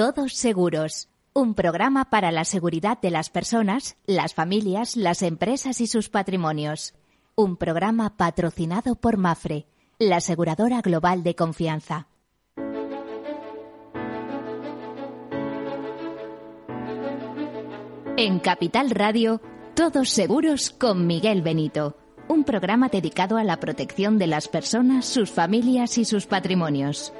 [0.00, 5.86] Todos Seguros, un programa para la seguridad de las personas, las familias, las empresas y
[5.86, 6.94] sus patrimonios.
[7.34, 9.66] Un programa patrocinado por Mafre,
[9.98, 12.08] la aseguradora global de confianza.
[18.16, 19.42] En Capital Radio,
[19.74, 25.30] Todos Seguros con Miguel Benito, un programa dedicado a la protección de las personas, sus
[25.30, 27.12] familias y sus patrimonios.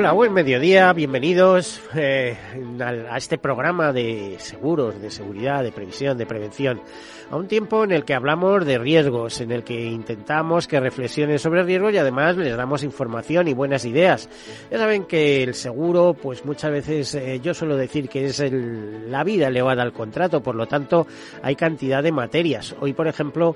[0.00, 2.34] Hola, buen mediodía, bienvenidos eh,
[2.80, 6.80] a este programa de seguros, de seguridad, de previsión, de prevención.
[7.30, 11.38] A un tiempo en el que hablamos de riesgos, en el que intentamos que reflexionen
[11.38, 14.30] sobre riesgos y además les damos información y buenas ideas.
[14.70, 19.22] Ya saben que el seguro, pues muchas veces eh, yo suelo decir que es la
[19.22, 21.06] vida elevada al contrato, por lo tanto
[21.42, 22.74] hay cantidad de materias.
[22.80, 23.54] Hoy, por ejemplo,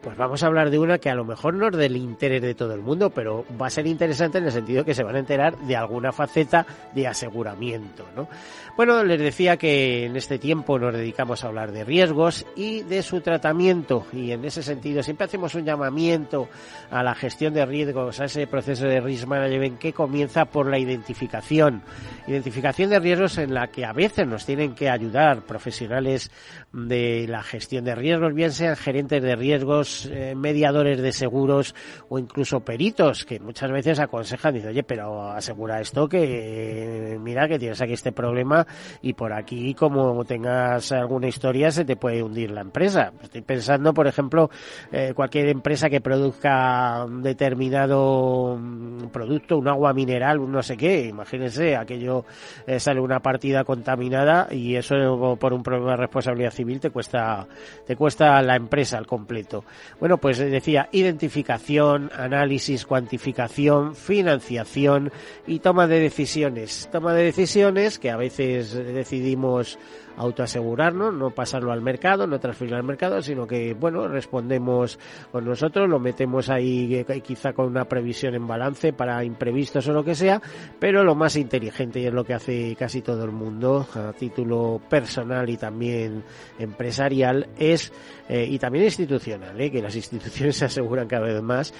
[0.00, 2.54] pues vamos a hablar de una que a lo mejor no es del interés de
[2.54, 5.20] todo el mundo, pero va a ser interesante en el sentido que se van a
[5.20, 8.28] enterar de alguna faceta de aseguramiento, ¿no?
[8.76, 13.02] Bueno, les decía que en este tiempo nos dedicamos a hablar de riesgos y de
[13.02, 16.48] su tratamiento y en ese sentido siempre hacemos un llamamiento
[16.90, 20.78] a la gestión de riesgos, a ese proceso de risk management que comienza por la
[20.78, 21.82] identificación.
[22.26, 26.30] Identificación de riesgos en la que a veces nos tienen que ayudar profesionales
[26.76, 31.74] de la gestión de riesgos, bien sean gerentes de riesgos, eh, mediadores de seguros
[32.10, 37.58] o incluso peritos que muchas veces aconsejan, dicen, oye, pero asegura esto que mira que
[37.58, 38.66] tienes aquí este problema
[39.00, 43.10] y por aquí como tengas alguna historia se te puede hundir la empresa.
[43.22, 44.50] Estoy pensando, por ejemplo,
[44.92, 50.76] eh, cualquier empresa que produzca un determinado mm, producto, un agua mineral, un no sé
[50.76, 52.26] qué, imagínense, aquello
[52.66, 57.46] eh, sale una partida contaminada y eso por un problema de responsabilidad civil te cuesta
[57.86, 59.64] te cuesta la empresa al completo.
[60.00, 65.12] Bueno, pues decía identificación, análisis, cuantificación, financiación
[65.46, 66.88] y toma de decisiones.
[66.92, 69.78] Toma de decisiones que a veces decidimos
[70.16, 74.98] autoasegurarnos, no pasarlo al mercado, no transferirlo al mercado, sino que, bueno, respondemos
[75.30, 79.92] con nosotros, lo metemos ahí eh, quizá con una previsión en balance para imprevistos o
[79.92, 80.40] lo que sea,
[80.78, 84.80] pero lo más inteligente y es lo que hace casi todo el mundo a título
[84.88, 86.24] personal y también
[86.58, 87.92] empresarial es,
[88.28, 91.72] eh, y también institucional, eh, que las instituciones se aseguran cada vez más,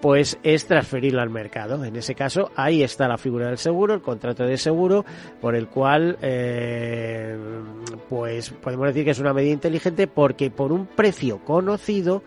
[0.00, 1.84] pues es transferirlo al mercado.
[1.84, 5.04] En ese caso, ahí está la figura del seguro, el contrato de seguro,
[5.40, 7.36] por el cual, eh,
[8.08, 12.22] pues podemos decir que es una medida inteligente porque por un precio conocido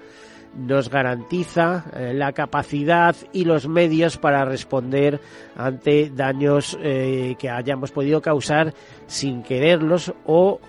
[0.56, 5.20] nos garantiza eh, la capacidad y los medios para responder
[5.56, 8.76] ante daños eh, que hayamos podido causar
[9.08, 10.60] sin quererlos o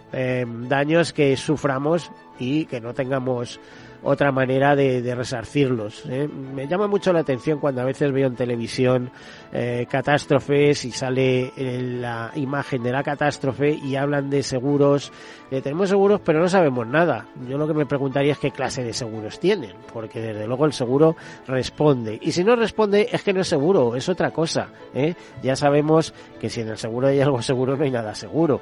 [0.68, 3.60] daños que suframos y que no tengamos
[4.04, 6.04] otra manera de, resarcirlos.
[6.08, 6.28] ¿eh?
[6.28, 9.10] Me llama mucho la atención cuando a veces veo en televisión
[9.52, 15.12] eh, catástrofes y sale la imagen de la catástrofe y hablan de seguros.
[15.50, 17.26] tenemos seguros pero no sabemos nada.
[17.48, 20.72] Yo lo que me preguntaría es qué clase de seguros tienen, porque desde luego el
[20.72, 21.16] seguro
[21.46, 22.18] responde.
[22.20, 24.68] Y si no responde es que no es seguro, es otra cosa.
[24.94, 25.14] ¿eh?
[25.42, 28.60] Ya sabemos que si en el seguro hay algo seguro no hay nada seguro.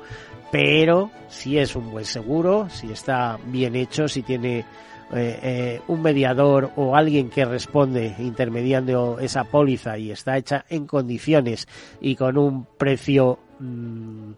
[0.50, 4.66] Pero si es un buen seguro, si está bien hecho, si tiene
[5.12, 10.86] eh, eh, un mediador o alguien que responde intermediando esa póliza y está hecha en
[10.86, 11.68] condiciones
[12.00, 14.32] y con un precio mm,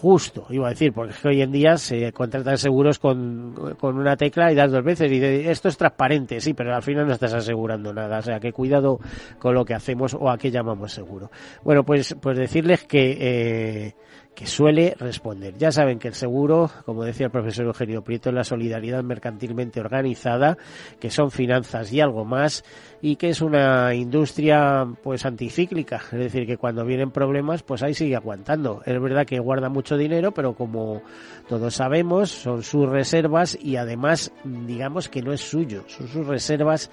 [0.00, 4.50] justo, iba a decir, porque hoy en día se contratan seguros con, con una tecla
[4.50, 7.92] y das dos veces y esto es transparente, sí, pero al final no estás asegurando
[7.92, 8.98] nada, o sea que cuidado
[9.38, 11.30] con lo que hacemos o a qué llamamos seguro.
[11.62, 13.94] Bueno, pues, pues decirles que eh,
[14.40, 15.58] que suele responder.
[15.58, 19.80] Ya saben que el seguro, como decía el profesor Eugenio Prieto, es la solidaridad mercantilmente
[19.80, 20.56] organizada,
[20.98, 22.64] que son finanzas y algo más,
[23.02, 27.92] y que es una industria pues anticíclica, es decir, que cuando vienen problemas, pues ahí
[27.92, 28.80] sigue aguantando.
[28.86, 31.02] Es verdad que guarda mucho dinero, pero como
[31.46, 36.90] todos sabemos, son sus reservas y además, digamos que no es suyo, son sus reservas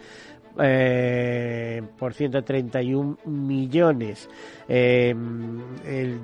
[0.56, 4.28] eh, por 131 millones.
[4.68, 5.14] Eh,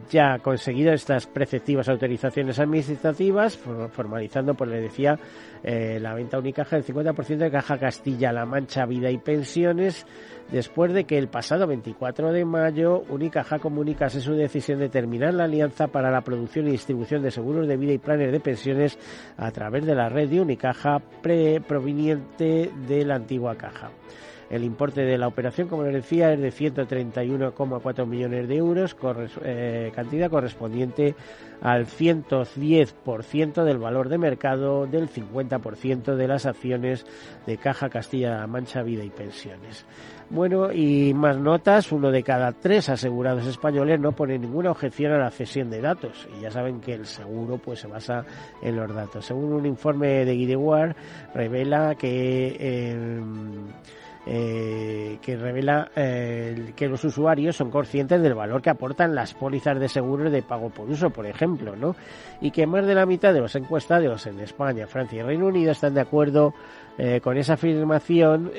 [0.09, 5.19] ya ha conseguido estas preceptivas autorizaciones administrativas, formalizando, pues le decía,
[5.63, 10.07] eh, la venta Unicaja del 50% de Caja Castilla-La Mancha Vida y Pensiones,
[10.53, 15.45] después de que el pasado 24 de mayo Unicaja comunicase su decisión de terminar la
[15.45, 18.99] alianza para la producción y distribución de seguros de vida y planes de pensiones
[19.37, 21.01] a través de la red de Unicaja
[21.67, 23.91] proveniente de la antigua caja.
[24.51, 28.97] El importe de la operación, como les decía, es de 131,4 millones de euros,
[29.45, 31.15] eh, cantidad correspondiente
[31.63, 37.07] al 110% del valor de mercado del 50% de las acciones
[37.47, 39.87] de Caja Castilla-La Mancha Vida y Pensiones.
[40.31, 45.19] Bueno, y más notas, uno de cada tres asegurados españoles no pone ninguna objeción a
[45.19, 46.29] la cesión de datos.
[46.37, 48.25] Y ya saben que el seguro pues se basa
[48.63, 49.27] en los datos.
[49.27, 50.97] Según un informe de Guidewar,
[51.35, 52.57] revela que...
[52.59, 53.21] Eh,
[54.27, 59.81] eh, que revela eh, que los usuarios son conscientes del valor que aportan las pólizas
[59.81, 61.97] de seguros de pago por uso, por ejemplo, ¿no?
[62.41, 65.73] Y que más de la mitad de los encuestados en España, Francia y Reino Unido
[65.73, 66.55] están de acuerdo
[66.99, 68.53] eh, con esa afirmación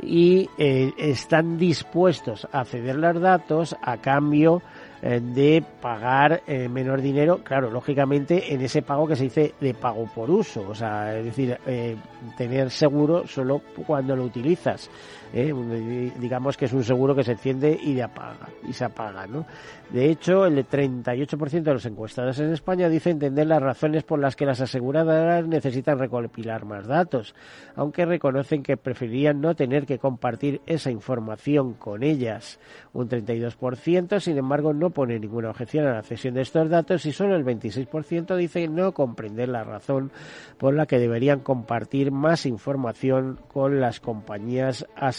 [0.00, 7.40] y están dispuestos a ceder los datos a cambio eh, de pagar eh, menor dinero,
[7.44, 11.24] claro, lógicamente en ese pago que se dice de pago por uso, o sea, es
[11.24, 11.96] decir, eh,
[12.36, 14.90] tener seguro solo cuando lo utilizas.
[15.32, 19.26] Digamos que es un seguro que se enciende y, de apaga, y se apaga.
[19.26, 19.46] ¿no?
[19.90, 24.36] De hecho, el 38% de los encuestados en España dice entender las razones por las
[24.36, 27.34] que las aseguradoras necesitan recopilar más datos,
[27.74, 32.58] aunque reconocen que preferirían no tener que compartir esa información con ellas.
[32.92, 37.12] Un 32%, sin embargo, no pone ninguna objeción a la cesión de estos datos y
[37.12, 40.10] solo el 26% dice no comprender la razón
[40.58, 45.17] por la que deberían compartir más información con las compañías aseguradoras.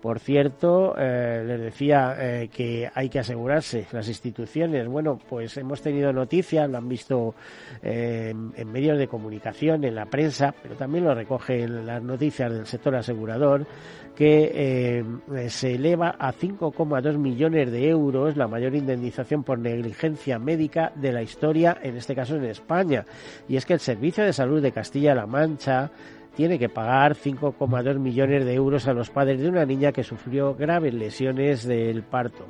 [0.00, 4.86] Por cierto, eh, les decía eh, que hay que asegurarse las instituciones.
[4.86, 7.34] Bueno, pues hemos tenido noticias, lo han visto
[7.82, 12.66] eh, en medios de comunicación, en la prensa, pero también lo recogen las noticias del
[12.66, 13.66] sector asegurador,
[14.14, 15.04] que
[15.48, 21.22] se eleva a 5,2 millones de euros la mayor indemnización por negligencia médica de la
[21.22, 23.04] historia, en este caso en España.
[23.48, 25.92] Y es que el Servicio de Salud de Castilla-La Mancha
[26.36, 30.54] tiene que pagar 5,2 millones de euros a los padres de una niña que sufrió
[30.54, 32.46] graves lesiones del parto.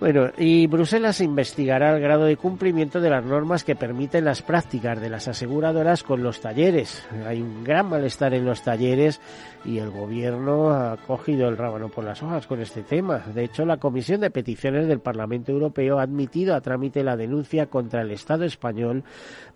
[0.00, 4.98] Bueno, y Bruselas investigará el grado de cumplimiento de las normas que permiten las prácticas
[4.98, 7.06] de las aseguradoras con los talleres.
[7.26, 9.20] Hay un gran malestar en los talleres
[9.62, 13.18] y el gobierno ha cogido el rábano por las hojas con este tema.
[13.34, 17.66] De hecho, la Comisión de Peticiones del Parlamento Europeo ha admitido a trámite la denuncia
[17.66, 19.04] contra el Estado español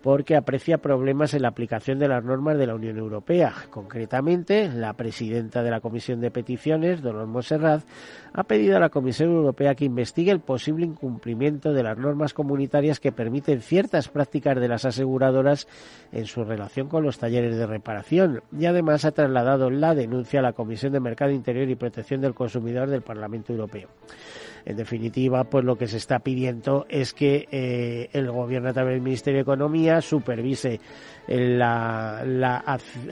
[0.05, 3.51] porque aprecia problemas en la aplicación de las normas de la Unión Europea.
[3.71, 7.81] Concretamente, la presidenta de la Comisión de Peticiones, Dolores Monserrat,
[8.31, 12.99] ha pedido a la Comisión Europea que investigue el posible incumplimiento de las normas comunitarias
[12.99, 15.67] que permiten ciertas prácticas de las aseguradoras
[16.11, 20.43] en su relación con los talleres de reparación y además ha trasladado la denuncia a
[20.43, 23.89] la Comisión de Mercado Interior y Protección del Consumidor del Parlamento Europeo.
[24.65, 28.93] En definitiva, pues lo que se está pidiendo es que eh, el gobierno a través
[28.93, 30.79] del Ministerio de Economía supervise
[31.27, 32.63] la, la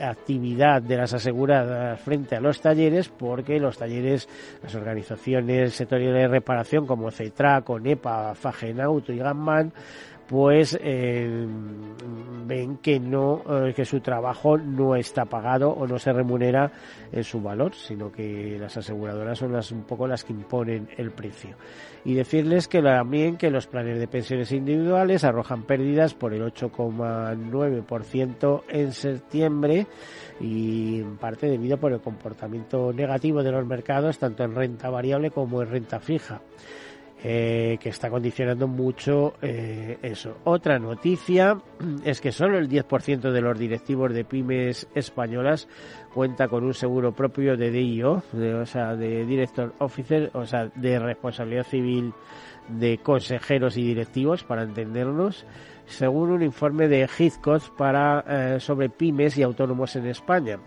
[0.02, 4.28] actividad de las aseguradas frente a los talleres, porque los talleres,
[4.62, 9.72] las organizaciones sectoriales de reparación como CETRA, CONEPA, Fagenauto y Gamman,
[10.26, 11.46] pues eh,
[12.46, 16.70] ven que no eh, que su trabajo no está pagado o no se remunera
[17.12, 21.10] en su valor sino que las aseguradoras son las un poco las que imponen el
[21.10, 21.56] precio.
[22.06, 28.62] Y decirles que también que los planes de pensiones individuales arrojan pérdidas por el 8,9%
[28.68, 29.86] en septiembre
[30.38, 35.30] y en parte debido por el comportamiento negativo de los mercados tanto en renta variable
[35.30, 36.42] como en renta fija
[37.26, 40.36] eh, que está condicionando mucho eh, eso.
[40.44, 41.58] Otra noticia
[42.04, 45.66] es que solo el 10% de los directivos de pymes españolas
[46.12, 48.22] cuenta con un seguro propio de DIO,
[48.60, 52.12] o sea, de Director Officer, o sea, de responsabilidad civil
[52.68, 55.46] de consejeros y directivos, para entendernos,
[55.86, 60.58] según un informe de Heathcote para, eh, sobre pymes y autónomos en España.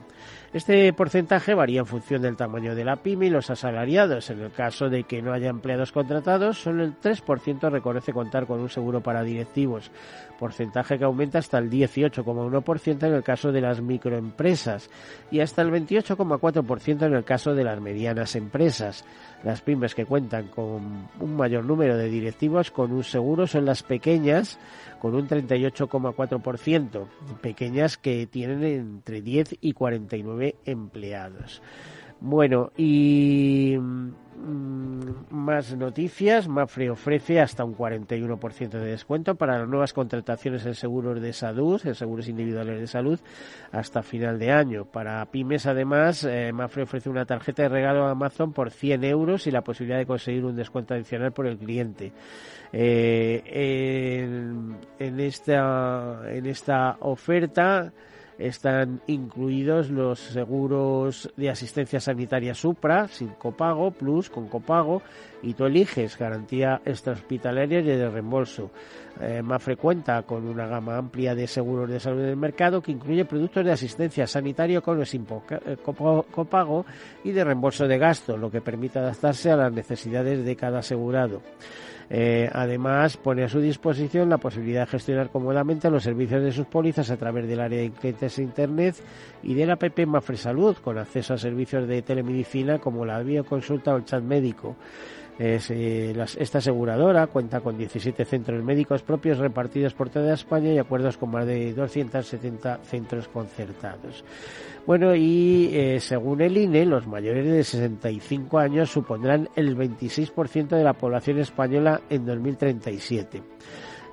[0.53, 4.29] Este porcentaje varía en función del tamaño de la pyme y los asalariados.
[4.29, 8.61] En el caso de que no haya empleados contratados, solo el 3% reconoce contar con
[8.61, 9.91] un seguro para directivos,
[10.37, 14.89] porcentaje que aumenta hasta el 18,1% en el caso de las microempresas
[15.31, 19.03] y hasta el 28,4% en el caso de las medianas empresas.
[19.43, 23.83] Las pymes que cuentan con un mayor número de directivos con un seguro son las
[23.83, 24.59] pequeñas,
[24.99, 27.07] con un 38,4%,
[27.41, 31.61] pequeñas que tienen entre 10 y 49 empleados.
[32.19, 34.09] Bueno, y mm,
[35.29, 36.47] más noticias.
[36.47, 41.81] Mafre ofrece hasta un 41% de descuento para las nuevas contrataciones en seguros de salud,
[41.85, 43.19] en seguros individuales de salud,
[43.71, 44.85] hasta final de año.
[44.85, 49.47] Para pymes, además, eh, Mafre ofrece una tarjeta de regalo a Amazon por 100 euros
[49.47, 52.11] y la posibilidad de conseguir un descuento adicional por el cliente.
[52.73, 53.43] Eh,
[54.99, 57.93] en, esta, en esta oferta
[58.37, 65.01] están incluidos los seguros de asistencia sanitaria Supra, sin copago, Plus, con copago,
[65.41, 68.71] y tú eliges garantía extrahospitalaria y de reembolso.
[69.19, 72.91] Eh, más frecuenta con una gama amplia de seguros de salud en el mercado que
[72.91, 76.85] incluye productos de asistencia sanitaria con sin eh, copago
[77.23, 81.41] y de reembolso de gasto, lo que permite adaptarse a las necesidades de cada asegurado.
[82.09, 86.65] Eh, además, pone a su disposición la posibilidad de gestionar cómodamente los servicios de sus
[86.65, 88.95] pólizas a través del área de clientes de Internet
[89.43, 93.93] y de la app Mafre Salud, con acceso a servicios de telemedicina como la videoconsulta
[93.93, 94.75] o el chat médico.
[95.39, 101.17] Eh, esta aseguradora cuenta con 17 centros médicos propios repartidos por toda España y acuerdos
[101.17, 104.23] con más de 270 centros concertados.
[104.87, 110.83] Bueno, y eh, según el INE, los mayores de 65 años supondrán el 26% de
[110.83, 113.43] la población española en 2037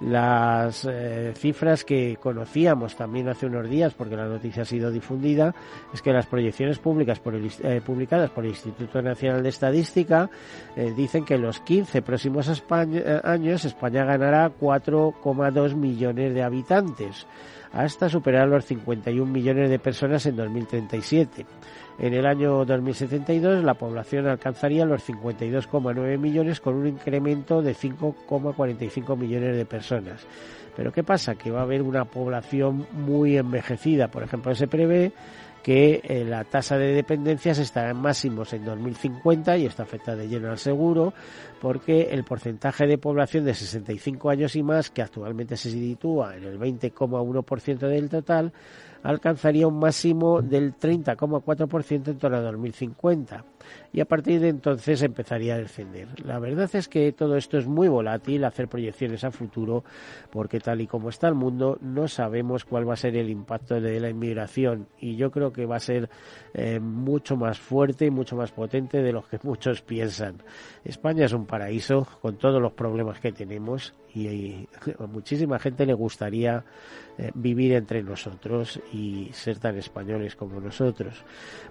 [0.00, 5.54] las eh, cifras que conocíamos también hace unos días, porque la noticia ha sido difundida,
[5.92, 10.30] es que las proyecciones públicas por el, eh, publicadas por el Instituto Nacional de Estadística
[10.76, 12.48] eh, dicen que en los 15 próximos
[13.24, 17.26] años España ganará 4,2 millones de habitantes,
[17.74, 21.44] hasta superar los 51 millones de personas en 2037.
[21.98, 29.16] En el año 2072 la población alcanzaría los 52,9 millones con un incremento de 5,45
[29.16, 30.26] millones de personas.
[30.76, 31.34] Pero ¿qué pasa?
[31.34, 34.08] Que va a haber una población muy envejecida.
[34.08, 35.12] Por ejemplo, se prevé
[35.64, 40.28] que eh, la tasa de dependencias estará en máximos en 2050 y esto afecta de
[40.28, 41.14] lleno al seguro
[41.58, 46.44] porque el porcentaje de población de 65 años y más, que actualmente se sitúa en
[46.44, 48.52] el 20,1% del total,
[49.04, 53.44] alcanzaría un máximo del 30,4% en torno a 2050
[53.92, 56.08] y a partir de entonces empezaría a descender.
[56.24, 59.84] La verdad es que todo esto es muy volátil, hacer proyecciones a futuro,
[60.30, 63.78] porque tal y como está el mundo no sabemos cuál va a ser el impacto
[63.78, 66.08] de la inmigración y yo creo que va a ser
[66.54, 70.42] eh, mucho más fuerte y mucho más potente de lo que muchos piensan.
[70.82, 74.68] España es un paraíso con todos los problemas que tenemos y,
[74.98, 76.64] a muchísima gente le gustaría
[77.18, 81.24] eh, vivir entre nosotros y ser tan españoles como nosotros.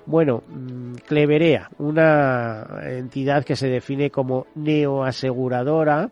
[0.06, 6.10] Bueno, mm, Cleverea, una entidad que se define como neoaseguradora,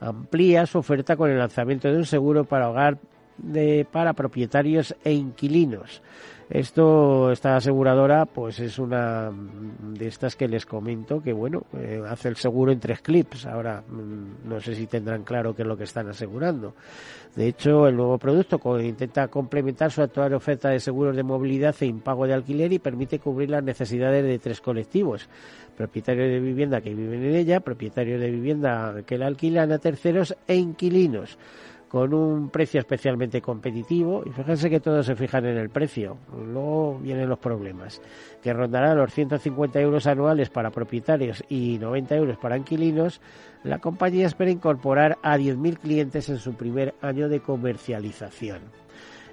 [0.00, 2.98] amplía su oferta con el lanzamiento de un seguro para hogar
[3.38, 6.02] de, para propietarios e inquilinos.
[6.50, 12.26] Esto, esta aseguradora, pues es una de estas que les comento que, bueno, eh, hace
[12.26, 13.46] el seguro en tres clips.
[13.46, 16.74] Ahora, mm, no sé si tendrán claro qué es lo que están asegurando.
[17.36, 21.86] De hecho, el nuevo producto intenta complementar su actual oferta de seguros de movilidad e
[21.86, 25.28] impago de alquiler y permite cubrir las necesidades de tres colectivos.
[25.76, 30.34] Propietarios de vivienda que viven en ella, propietarios de vivienda que la alquilan a terceros
[30.48, 31.38] e inquilinos
[31.90, 37.00] con un precio especialmente competitivo y fíjense que todos se fijan en el precio, luego
[37.00, 38.00] vienen los problemas,
[38.40, 43.20] que rondará los 150 euros anuales para propietarios y 90 euros para inquilinos,
[43.64, 48.79] la compañía espera incorporar a 10.000 clientes en su primer año de comercialización.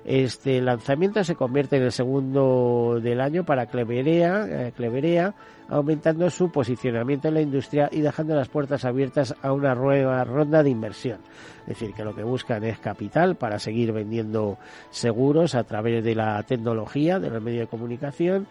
[0.08, 5.32] Este lanzamiento se convierte en el segundo del año para Cleverea, eh,
[5.68, 10.64] aumentando su posicionamiento en la industria y dejando las puertas abiertas a una nueva ronda
[10.64, 11.20] de inversión.
[11.64, 14.58] Es decir, que lo que buscan es capital para seguir vendiendo
[14.92, 18.48] seguros a través de la tecnología, de los medios de comunicación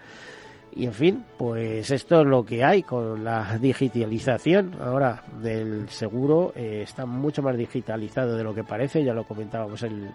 [0.77, 6.53] y en fin, pues esto es lo que hay con la digitalización ahora del seguro.
[6.55, 10.13] Eh, está mucho más digitalizado de lo que parece, ya lo comentábamos el,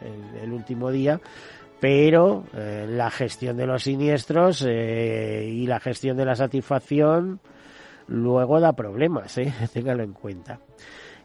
[0.51, 1.19] último día.
[1.79, 7.39] Pero eh, la gestión de los siniestros eh, y la gestión de la satisfacción
[8.07, 9.51] luego da problemas, ¿eh?
[9.73, 10.59] téngalo en cuenta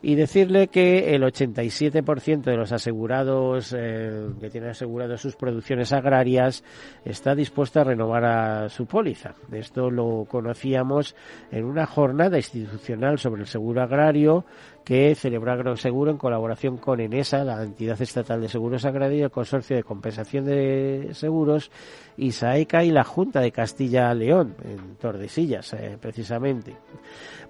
[0.07, 6.63] y decirle que el 87% de los asegurados eh, que tienen asegurado sus producciones agrarias
[7.05, 9.35] está dispuesto a renovar a su póliza.
[9.51, 11.17] Esto lo conocíamos
[11.51, 14.45] en una jornada institucional sobre el seguro agrario
[14.87, 19.75] que celebró Agroseguro en colaboración con ENESA, la entidad estatal de seguros agrarios, el consorcio
[19.75, 21.73] de compensación de seguros,
[22.17, 26.77] y SAECA y la Junta de Castilla-León, en Tordesillas, eh, precisamente.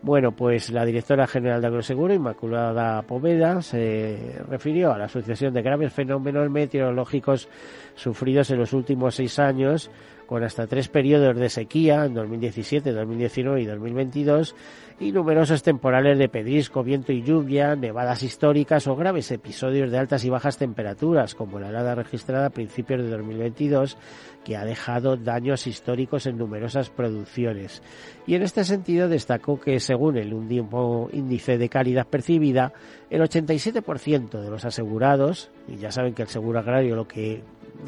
[0.01, 5.61] Bueno, pues la directora general de Agroseguro, Inmaculada Poveda, se refirió a la asociación de
[5.61, 7.51] graves fenómenos meteorológicos
[7.97, 9.91] sufridos en los últimos seis años,
[10.27, 14.55] con hasta tres periodos de sequía en 2017, 2019 y 2022
[14.99, 20.25] y numerosos temporales de pedrisco, viento y lluvia, nevadas históricas o graves episodios de altas
[20.25, 23.99] y bajas temperaturas, como la helada registrada a principios de 2022,
[24.43, 27.83] que ha dejado daños históricos en numerosas producciones.
[28.27, 32.73] Y en este sentido destacó que, según el índice de calidad percibida,
[33.11, 37.43] el 87% de los asegurados, y ya saben que el seguro agrario lo que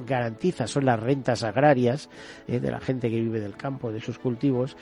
[0.06, 2.08] garantiza son las rentas agrarias
[2.46, 4.76] eh, de la gente que vive del campo, de sus cultivos,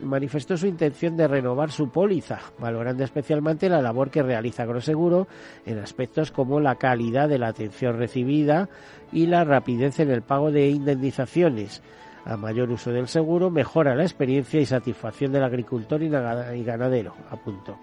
[0.00, 5.28] manifestó su intención de renovar su póliza, valorando especialmente la labor que realiza Agroseguro
[5.66, 8.68] en aspectos como la calidad de la atención recibida
[9.12, 11.82] y la rapidez en el pago de indemnizaciones.
[12.24, 17.78] A mayor uso del seguro mejora la experiencia y satisfacción del agricultor y ganadero, apuntó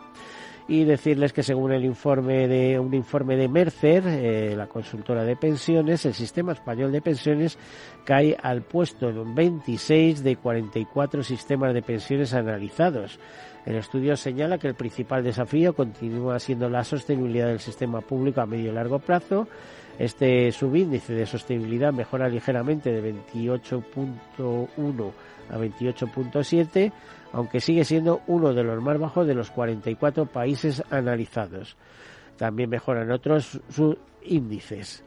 [0.69, 5.35] y decirles que según el informe de un informe de Mercer, eh, la consultora de
[5.35, 7.57] pensiones, el sistema español de pensiones
[8.05, 13.19] cae al puesto 26 de 44 sistemas de pensiones analizados.
[13.65, 18.45] El estudio señala que el principal desafío continúa siendo la sostenibilidad del sistema público a
[18.45, 19.47] medio y largo plazo.
[19.97, 25.11] Este subíndice de sostenibilidad mejora ligeramente de 28.1
[25.49, 26.91] a 28.7
[27.33, 31.75] aunque sigue siendo uno de los más bajos de los 44 países analizados.
[32.37, 35.03] También mejoran otros sus índices.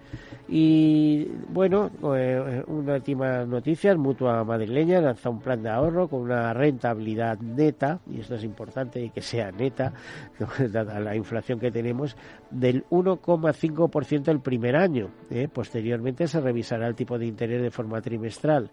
[0.49, 6.53] Y bueno, eh, una última noticia, Mutua Madrileña lanza un plan de ahorro con una
[6.53, 9.95] rentabilidad neta, y esto es importante que sea neta,
[10.71, 12.17] dada la inflación que tenemos,
[12.51, 15.11] del 1,5% el primer año.
[15.31, 15.49] ¿eh?
[15.51, 18.71] Posteriormente se revisará el tipo de interés de forma trimestral.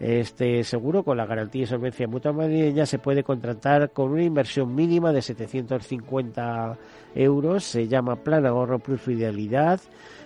[0.00, 4.72] Este seguro, con la garantía y solvencia mutua madrileña, se puede contratar con una inversión
[4.72, 6.78] mínima de 750
[7.16, 7.64] euros.
[7.64, 9.77] Se llama Plan Ahorro Plus Fidelidad.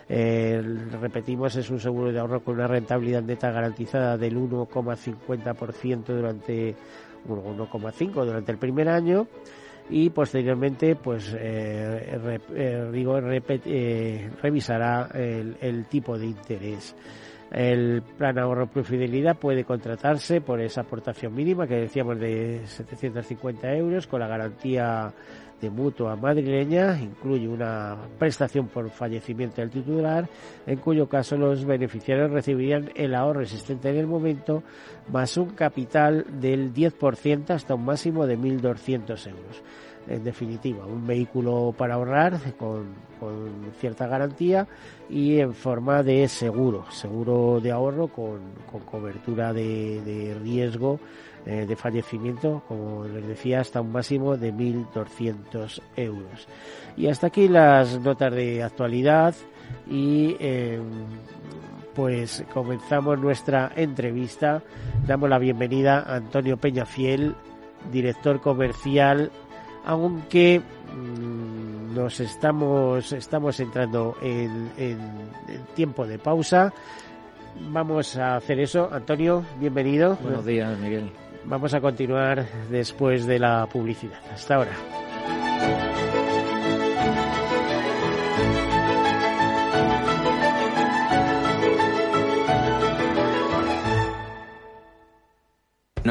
[0.08, 6.74] Repetimos, es un seguro de ahorro con una rentabilidad neta garantizada del 1,50% durante
[7.26, 9.26] 1,5 durante el primer año
[9.90, 12.18] y posteriormente pues eh,
[12.54, 12.90] eh,
[13.64, 16.94] eh revisará el, el, tipo de interés.
[17.50, 24.06] El plan ahorro fidelidad puede contratarse por esa aportación mínima que decíamos de 750 euros
[24.06, 25.12] con la garantía
[25.62, 30.28] de mutua madrileña incluye una prestación por fallecimiento del titular,
[30.66, 34.64] en cuyo caso los beneficiarios recibirían el ahorro existente en el momento
[35.10, 39.62] más un capital del 10% hasta un máximo de 1.200 euros.
[40.08, 43.12] En definitiva, un vehículo para ahorrar con,
[43.78, 44.66] cierta garantía
[45.08, 48.40] y en forma de seguro, seguro de ahorro con,
[48.90, 50.98] cobertura de riesgo
[51.44, 56.48] eh, de fallecimiento, como les decía, hasta un máximo de 1.200 euros.
[56.96, 59.34] Y hasta aquí las notas de actualidad
[59.90, 60.84] y em,
[61.94, 64.62] pues comenzamos nuestra entrevista.
[65.06, 67.34] Damos la bienvenida a Antonio Peñafiel,
[67.90, 69.32] director comercial,
[69.84, 74.98] aunque mm, nos estamos, estamos entrando en, en
[75.74, 76.72] tiempo de pausa.
[77.68, 78.88] Vamos a hacer eso.
[78.92, 80.16] Antonio, bienvenido.
[80.22, 81.21] Buenos días, Miguel.
[81.44, 84.20] Vamos a continuar después de la publicidad.
[84.32, 84.72] Hasta ahora.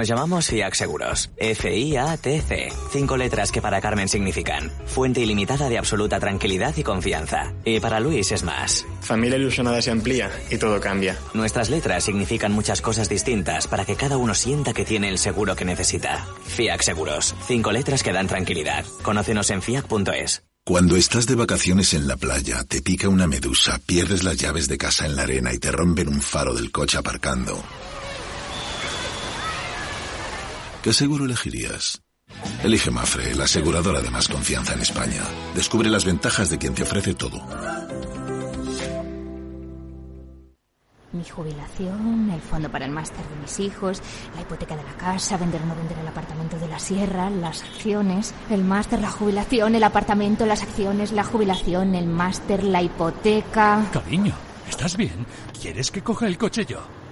[0.01, 1.29] Nos llamamos FIAC Seguros.
[1.37, 2.73] F-I-A-T-C.
[2.91, 7.53] Cinco letras que para Carmen significan fuente ilimitada de absoluta tranquilidad y confianza.
[7.63, 8.83] Y para Luis es más.
[9.01, 11.19] Familia ilusionada se amplía y todo cambia.
[11.35, 15.55] Nuestras letras significan muchas cosas distintas para que cada uno sienta que tiene el seguro
[15.55, 16.25] que necesita.
[16.47, 17.35] FIAC Seguros.
[17.45, 18.83] Cinco letras que dan tranquilidad.
[19.03, 20.41] Conócenos en fiac.es.
[20.65, 24.79] Cuando estás de vacaciones en la playa, te pica una medusa, pierdes las llaves de
[24.79, 27.61] casa en la arena y te rompen un faro del coche aparcando.
[30.83, 32.01] ¿Qué seguro elegirías?
[32.63, 35.21] Elige Mafre, la aseguradora de más confianza en España.
[35.53, 37.39] Descubre las ventajas de quien te ofrece todo.
[41.11, 44.01] Mi jubilación, el fondo para el máster de mis hijos,
[44.33, 47.61] la hipoteca de la casa, vender o no vender el apartamento de la sierra, las
[47.61, 53.87] acciones, el máster, la jubilación, el apartamento, las acciones, la jubilación, el máster, la hipoteca.
[53.93, 54.33] Cariño,
[54.67, 55.27] ¿estás bien?
[55.61, 57.00] ¿Quieres que coja el coche yo?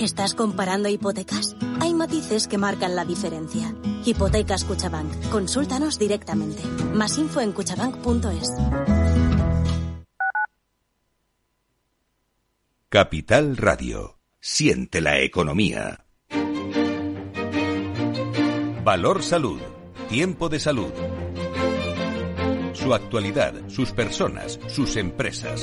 [0.00, 1.54] ¿Estás comparando hipotecas?
[1.78, 3.74] Hay matices que marcan la diferencia.
[4.06, 5.28] Hipotecas Cuchabank.
[5.28, 6.62] Consúltanos directamente.
[6.94, 8.48] Más info en cuchabank.es.
[12.88, 14.16] Capital Radio.
[14.40, 16.06] Siente la economía.
[18.82, 19.60] Valor Salud.
[20.08, 20.92] Tiempo de salud.
[22.72, 25.62] Su actualidad, sus personas, sus empresas.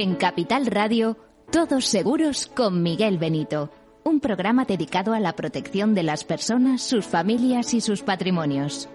[0.00, 1.16] En Capital Radio,
[1.50, 3.72] Todos Seguros con Miguel Benito,
[4.04, 8.88] un programa dedicado a la protección de las personas, sus familias y sus patrimonios.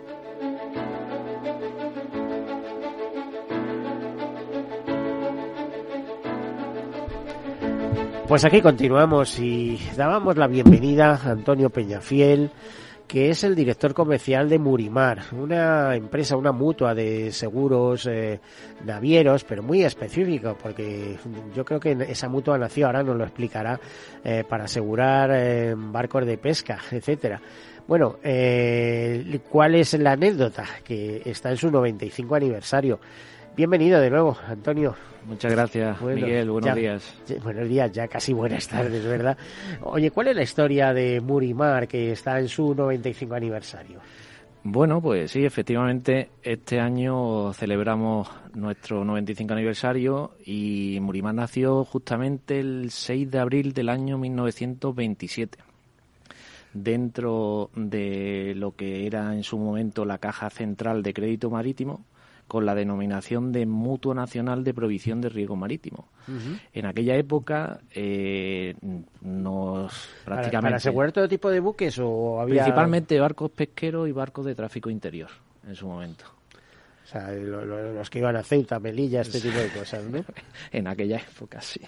[8.30, 12.50] Pues aquí continuamos y dábamos la bienvenida a Antonio Peñafiel,
[13.08, 18.40] que es el director comercial de Murimar, una empresa, una mutua de seguros eh,
[18.86, 21.18] navieros, pero muy específico, porque
[21.56, 23.80] yo creo que esa mutua nació, ahora nos lo explicará,
[24.24, 27.42] eh, para asegurar eh, barcos de pesca, etcétera.
[27.86, 28.16] Bueno,
[29.50, 30.64] ¿cuál es la anécdota?
[30.86, 33.00] Que está en su 95 aniversario.
[33.56, 34.96] Bienvenido de nuevo, Antonio.
[35.26, 36.50] Muchas gracias, Bueno, Miguel.
[36.50, 37.14] Buenos ya- días.
[37.28, 39.38] ya- buenos días, ya casi buenas tardes, ¿verdad?
[39.82, 44.00] Oye, ¿cuál es la historia de Murimar que está en su 95 aniversario?
[44.66, 52.90] Bueno, pues sí, efectivamente, este año celebramos nuestro 95 aniversario y Murimar nació justamente el
[52.90, 55.60] 6 de abril del año 1927
[56.74, 62.04] dentro de lo que era en su momento la Caja Central de Crédito Marítimo
[62.48, 66.08] con la denominación de Mutuo Nacional de Provisión de Riesgo Marítimo.
[66.74, 68.76] En aquella época eh,
[69.22, 69.92] nos
[70.24, 72.64] ¿Para, prácticamente para asegurar todo tipo de buques o había...?
[72.64, 75.30] Principalmente barcos pesqueros y barcos de tráfico interior
[75.68, 76.26] en su momento.
[77.04, 80.24] O sea, lo- lo- los que iban a Ceuta, Melilla, este tipo de cosas, ¿no?
[80.72, 81.82] En aquella época, sí.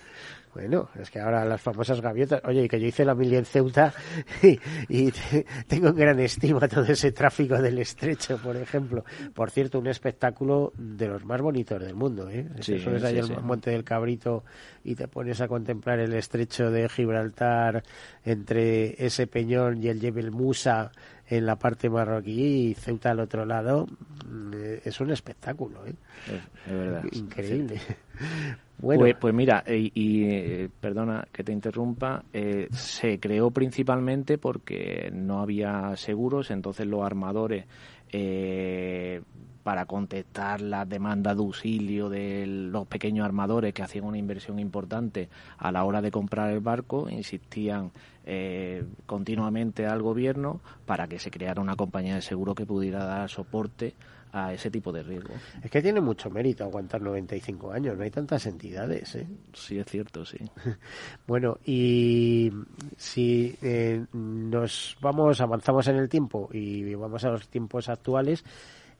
[0.55, 2.41] Bueno, es que ahora las famosas gaviotas.
[2.45, 3.93] Oye, que yo hice la mili en Ceuta
[4.41, 9.03] y, y te- tengo en gran estima todo ese tráfico del estrecho, por ejemplo.
[9.33, 12.47] Por cierto, un espectáculo de los más bonitos del mundo, ¿eh?
[12.61, 13.43] Sí, subes ahí sí, al.
[13.43, 14.45] Monte del Cabrito
[14.85, 17.83] y te pones a contemplar el estrecho de Gibraltar
[18.23, 20.89] entre ese peñón y el Jebel Musa
[21.27, 23.87] en la parte marroquí y Ceuta al otro lado.
[24.29, 25.93] Mm, eh, Es un espectáculo, ¿eh?
[26.27, 27.03] Es, es verdad.
[27.11, 27.79] Increíble.
[28.77, 34.37] Bueno, Pues, pues mira, eh, y eh, perdona que te interrumpa, eh, se creó principalmente
[34.37, 37.65] porque no había seguros, entonces los armadores,
[38.11, 39.21] eh,
[39.63, 45.29] para contestar las demandas de auxilio de los pequeños armadores que hacían una inversión importante
[45.57, 47.91] a la hora de comprar el barco, insistían
[48.25, 53.29] eh, continuamente al gobierno para que se creara una compañía de seguro que pudiera dar
[53.29, 53.93] soporte
[54.35, 55.33] a ese tipo de riesgo.
[55.63, 59.25] Es que tiene mucho mérito aguantar 95 años, no hay tantas entidades, ¿eh?
[59.53, 60.37] Sí, es cierto, sí.
[61.27, 62.51] Bueno, y
[62.97, 68.43] si eh, nos vamos, avanzamos en el tiempo y vamos a los tiempos actuales,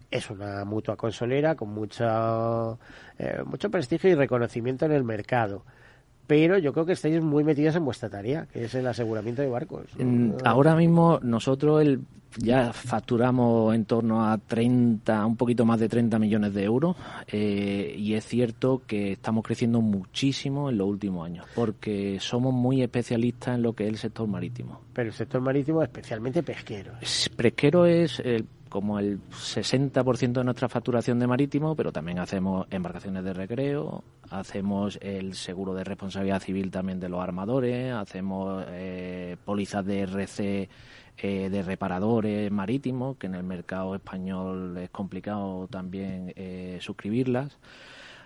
[0.09, 2.79] es una mutua consolera con mucho,
[3.17, 5.65] eh, mucho prestigio y reconocimiento en el mercado.
[6.27, 9.47] Pero yo creo que estáis muy metidos en vuestra tarea, que es el aseguramiento de
[9.49, 9.85] barcos.
[9.97, 12.01] Mm, Ahora mismo nosotros el,
[12.38, 16.95] ya facturamos en torno a 30, un poquito más de 30 millones de euros
[17.27, 22.81] eh, y es cierto que estamos creciendo muchísimo en los últimos años porque somos muy
[22.81, 24.81] especialistas en lo que es el sector marítimo.
[24.93, 26.93] Pero el sector marítimo, especialmente pesquero.
[27.38, 33.23] Pesquero es el- como el 60% de nuestra facturación de marítimo, pero también hacemos embarcaciones
[33.23, 39.85] de recreo, hacemos el seguro de responsabilidad civil también de los armadores, hacemos eh, pólizas
[39.85, 40.69] de RC
[41.19, 47.57] eh, de reparadores marítimos, que en el mercado español es complicado también eh, suscribirlas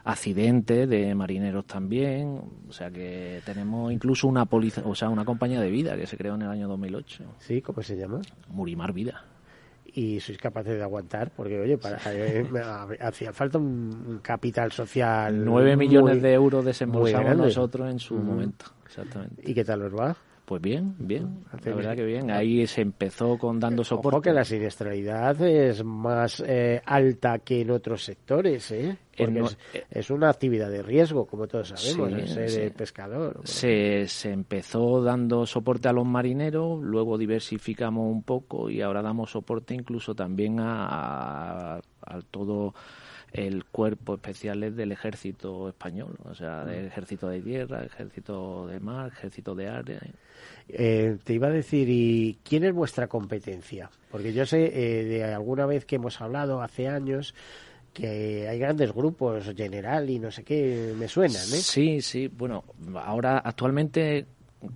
[0.03, 5.61] accidentes de marineros también, o sea que tenemos incluso una póliza, o sea, una compañía
[5.61, 7.35] de vida que se creó en el año 2008.
[7.37, 8.21] Sí, ¿cómo se llama?
[8.47, 9.25] Murimar Vida.
[9.95, 12.45] Y sois capaces de aguantar, porque oye, para, eh,
[13.01, 15.43] hacía falta un, capital social.
[15.43, 18.65] 9 millones muy- de euros desembolsamos nosotros en su momento.
[18.85, 19.41] Exactamente.
[19.45, 20.15] ¿Y qué tal os va?
[20.49, 21.43] Pues bien, bien.
[21.63, 22.31] La verdad que bien.
[22.31, 24.29] Ahí se empezó con dando Ojo soporte.
[24.29, 28.97] que la siniestralidad es más eh, alta que en otros sectores, ¿eh?
[29.15, 29.57] Porque no- es,
[29.91, 32.69] es una actividad de riesgo, como todos sabemos, Sí, el ser sí.
[32.75, 33.41] pescador.
[33.43, 39.29] Se, se empezó dando soporte a los marineros, luego diversificamos un poco y ahora damos
[39.29, 42.73] soporte incluso también a, a- a todo
[43.31, 48.79] el cuerpo especial es del ejército español, o sea, del ejército de tierra, ejército de
[48.79, 49.99] mar, ejército de área.
[50.67, 53.89] Eh, te iba a decir, ¿y quién es vuestra competencia?
[54.11, 57.35] Porque yo sé eh, de alguna vez que hemos hablado hace años
[57.93, 61.61] que hay grandes grupos, General y no sé qué, me suenan, ¿eh?
[61.61, 62.63] Sí, sí, bueno,
[62.95, 64.25] ahora actualmente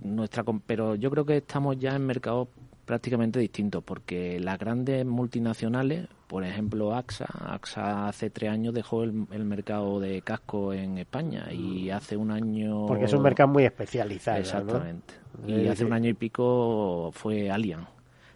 [0.02, 2.48] nuestra, pero yo creo que estamos ya en mercados
[2.84, 9.44] prácticamente distintos, porque las grandes multinacionales, por ejemplo AXA, AXA hace tres años dejó el,
[9.44, 11.92] mercado de casco en España y mm.
[11.92, 12.86] hace un año...
[12.88, 14.40] Porque es un mercado muy especializado.
[14.40, 15.14] Exactamente.
[15.46, 17.86] Y hace un año y pico fue Allianz.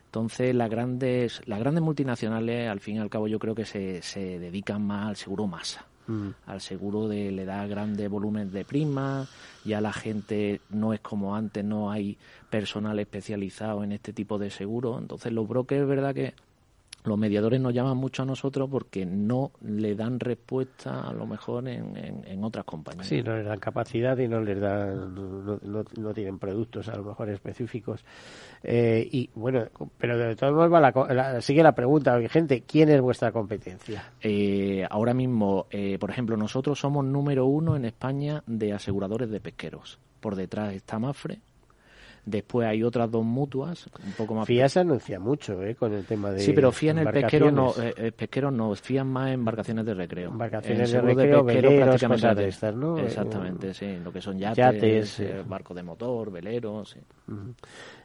[0.06, 4.00] Entonces, las grandes, las grandes multinacionales, al fin y al cabo, yo creo que se,
[4.00, 5.84] se dedican más al seguro masa.
[6.06, 6.28] Mm.
[6.46, 9.26] Al seguro de le da grandes volúmenes de prima,
[9.64, 12.16] ya la gente no es como antes, no hay
[12.48, 15.00] personal especializado en este tipo de seguro.
[15.00, 16.34] Entonces, los brokers, verdad que
[17.04, 21.68] los mediadores nos llaman mucho a nosotros porque no le dan respuesta a lo mejor
[21.68, 23.06] en, en, otras compañías.
[23.06, 27.04] Sí, no les dan capacidad y no les dan, no, no, tienen productos a lo
[27.04, 28.04] mejor específicos.
[28.62, 30.70] Eh, y bueno, pero de todos modos
[31.14, 34.12] la, sigue la pregunta, gente, ¿quién es vuestra competencia?
[34.20, 39.40] Eh, ahora mismo, eh, por ejemplo, nosotros somos número uno en España de aseguradores de
[39.40, 39.98] pesqueros.
[40.20, 41.40] Por detrás está Mafre,
[42.28, 44.46] Después hay otras dos mutuas, un poco más.
[44.46, 45.74] FIA se anuncia mucho, ¿eh?
[45.74, 46.40] Con el tema de.
[46.40, 49.94] Sí, pero FIA en el pesquero no, eh, el pesquero no, FIA más embarcaciones de
[49.94, 50.30] recreo.
[50.30, 52.98] Embarcaciones de recreo, de veleros, cosas de estas, ¿no?
[52.98, 53.96] Exactamente, sí.
[54.04, 57.00] Lo que son yates, eh, barcos de motor, veleros, sí.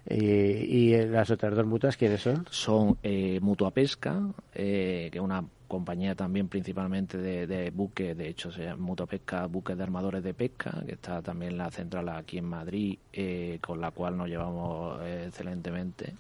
[0.09, 2.45] ¿Y, las otras dos mutuas quiénes son?
[2.49, 4.21] Son eh, Mutua Pesca,
[4.53, 9.75] que es una compañía también principalmente de, de buques, de hecho se llama Pesca, buques
[9.75, 13.89] de armadores de pesca, que está también la central aquí en Madrid, eh, con la
[13.89, 16.13] cual nos llevamos excelentemente.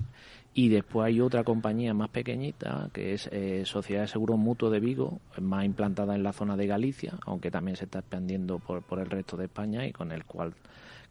[0.55, 4.79] Y después hay otra compañía más pequeñita, que es eh, Sociedad de Seguros Mutuo de
[4.79, 8.99] Vigo, más implantada en la zona de Galicia, aunque también se está expandiendo por, por
[8.99, 10.53] el resto de España y con el cual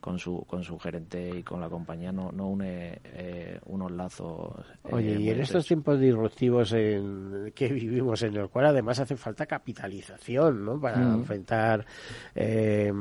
[0.02, 4.66] con su, con su gerente y con la compañía no, no une eh, unos lazos.
[4.84, 9.14] Eh, Oye, y en estos tiempos disruptivos en que vivimos, en el cual además hace
[9.16, 10.80] falta capitalización, ¿no?
[10.80, 11.14] Para mm.
[11.14, 11.86] enfrentar
[12.34, 12.92] eh,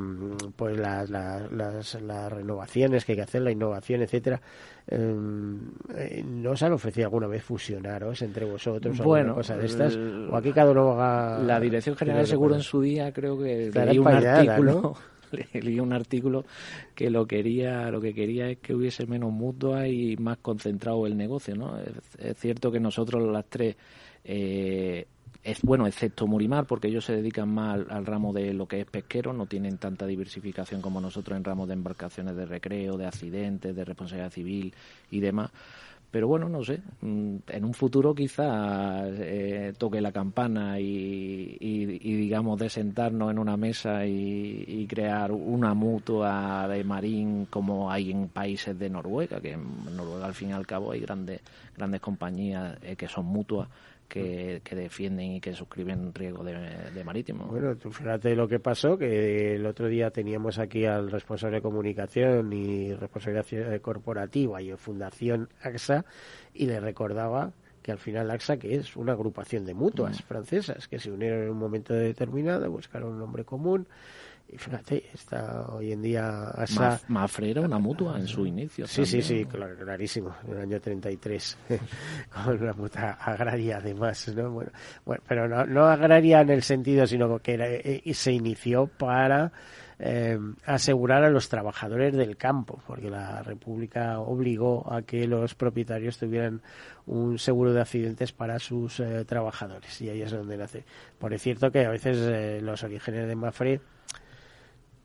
[0.56, 4.40] pues las, las, las, renovaciones que hay que hacer, la innovación, etcétera.
[4.92, 9.96] ¿No os han ofrecido alguna vez fusionaros entre vosotros o alguna cosa de estas?
[9.96, 11.40] ¿O aquí cada uno haga...?
[11.40, 14.96] La Dirección General de Seguro en su día creo que un artículo...
[15.54, 16.46] leí un artículo
[16.96, 21.18] que lo quería, lo que quería es que hubiese menos mutua y más concentrado el
[21.18, 21.78] negocio, ¿no?
[21.80, 23.76] Es, cierto que nosotros las tres
[24.24, 25.06] eh,
[25.44, 28.86] es bueno, excepto Murimar, porque ellos se dedican más al, ramo de lo que es
[28.86, 33.76] pesquero, no tienen tanta diversificación como nosotros en ramos de embarcaciones de recreo, de accidentes,
[33.76, 34.74] de responsabilidad civil
[35.10, 35.52] y demás.
[36.12, 42.60] Pero bueno, no sé, mm, en un futuro quizá eh, toque la campana y, digamos
[42.60, 48.78] de sentarnos en una mesa y, crear una mutua de marín como hay en países
[48.78, 51.40] de Noruega, que en Noruega al fin y al cabo hay grandes,
[51.78, 53.70] grandes compañías eh, que son mutuas
[54.12, 57.46] que, defienden y que suscriben riesgo de, marítimo.
[57.46, 61.62] Bueno, tú fíjate lo que pasó, que el otro día teníamos aquí al responsable de
[61.62, 66.06] comunicación y responsabilidad corporativa y Fundación AXA
[66.54, 70.24] y le recordaba que al final AXA, que es una agrupación de mutuas mm.
[70.28, 73.88] francesas que se unieron en un momento determinado, buscaron un nombre común
[74.58, 77.00] fíjate, está hoy en día ASA...
[77.08, 78.86] Mafre era una mutua en su inicio.
[78.88, 81.58] Sí, sí, sí, clarísimo, en el año 33,
[82.46, 84.52] con una mutua agraria además, ¿no?
[84.52, 84.72] Bueno,
[85.06, 89.52] bueno pero no, no agraria en el sentido, sino que era, eh, se inició para
[90.00, 96.18] eh, asegurar a los trabajadores del campo, porque la República obligó a que los propietarios
[96.18, 96.62] tuvieran
[97.06, 100.84] un seguro de accidentes para sus eh, trabajadores, y ahí es donde nace.
[101.20, 103.82] Por cierto que a veces los orígenes de Mafre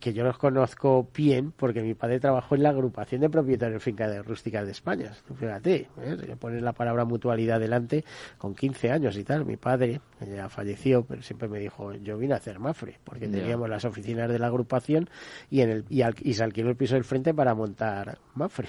[0.01, 4.25] que yo los conozco bien porque mi padre trabajó en la agrupación de propietarios fincas
[4.25, 5.13] rústicas de España.
[5.39, 6.37] Fíjate, ¿eh?
[6.39, 8.05] poner la palabra mutualidad delante
[8.39, 9.45] con 15 años y tal.
[9.45, 13.69] Mi padre, ya falleció, pero siempre me dijo, yo vine a hacer Mafre, porque teníamos
[13.69, 15.09] las oficinas de la agrupación
[15.51, 18.69] y, en el, y, y se alquiló el piso del frente para montar Mafre.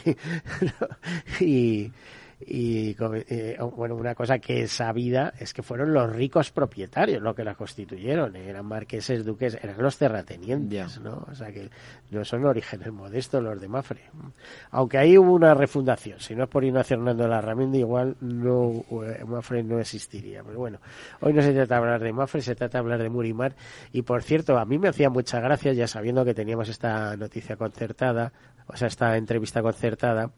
[1.42, 1.92] y
[2.40, 2.96] y
[3.30, 7.44] eh, bueno, una cosa que es sabida es que fueron los ricos propietarios los que
[7.44, 8.50] la constituyeron, ¿eh?
[8.50, 11.26] eran marqueses, duques, eran los terratenientes, ¿no?
[11.30, 11.70] O sea que
[12.12, 14.02] no son orígenes modestos los de Mafre.
[14.70, 18.16] Aunque ahí hubo una refundación, si no es por Ignacio Hernando de la Ramienda, igual
[18.22, 20.44] no eh, Mafre no existiría.
[20.44, 20.80] Pero bueno,
[21.22, 23.56] hoy no se trata de hablar de Mafre, se trata de hablar de Murimar.
[23.92, 27.56] Y por cierto, a mí me hacía mucha gracia, ya sabiendo que teníamos esta noticia
[27.56, 28.32] concertada,
[28.68, 30.32] o sea, esta entrevista concertada,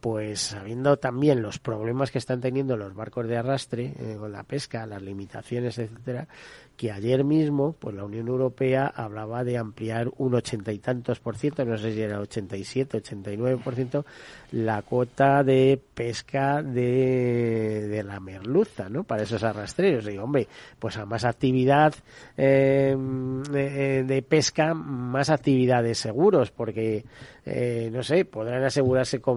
[0.00, 4.44] pues sabiendo también los problemas que están teniendo los barcos de arrastre eh, con la
[4.44, 6.28] pesca, las limitaciones, etcétera,
[6.76, 11.36] que ayer mismo, pues la Unión Europea hablaba de ampliar un ochenta y tantos por
[11.36, 14.04] ciento, no sé si era 87, 89 por ciento,
[14.50, 19.04] la cuota de pesca de, de la merluza, ¿no?
[19.04, 20.08] Para esos arrastreros.
[20.08, 21.94] Y hombre, pues a más actividad
[22.36, 27.04] eh, de, de, pesca, más actividades seguros, porque,
[27.44, 29.31] eh, no sé, podrán asegurarse con,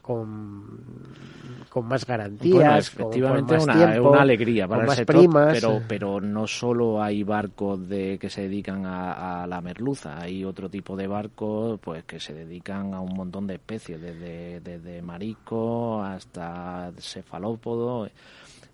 [0.00, 0.72] con,
[1.68, 4.98] con más garantías, bueno, efectivamente con, con más una, tiempo, una alegría para con el
[4.98, 5.52] más primas.
[5.54, 10.44] pero, pero no solo hay barcos de que se dedican a, a, la merluza, hay
[10.44, 15.02] otro tipo de barcos pues que se dedican a un montón de especies, desde, desde
[15.02, 18.08] marisco hasta cefalópodo.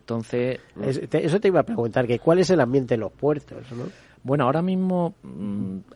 [0.01, 3.85] Entonces, eso te iba a preguntar, que cuál es el ambiente en los puertos, ¿no?
[4.23, 5.14] Bueno, ahora mismo,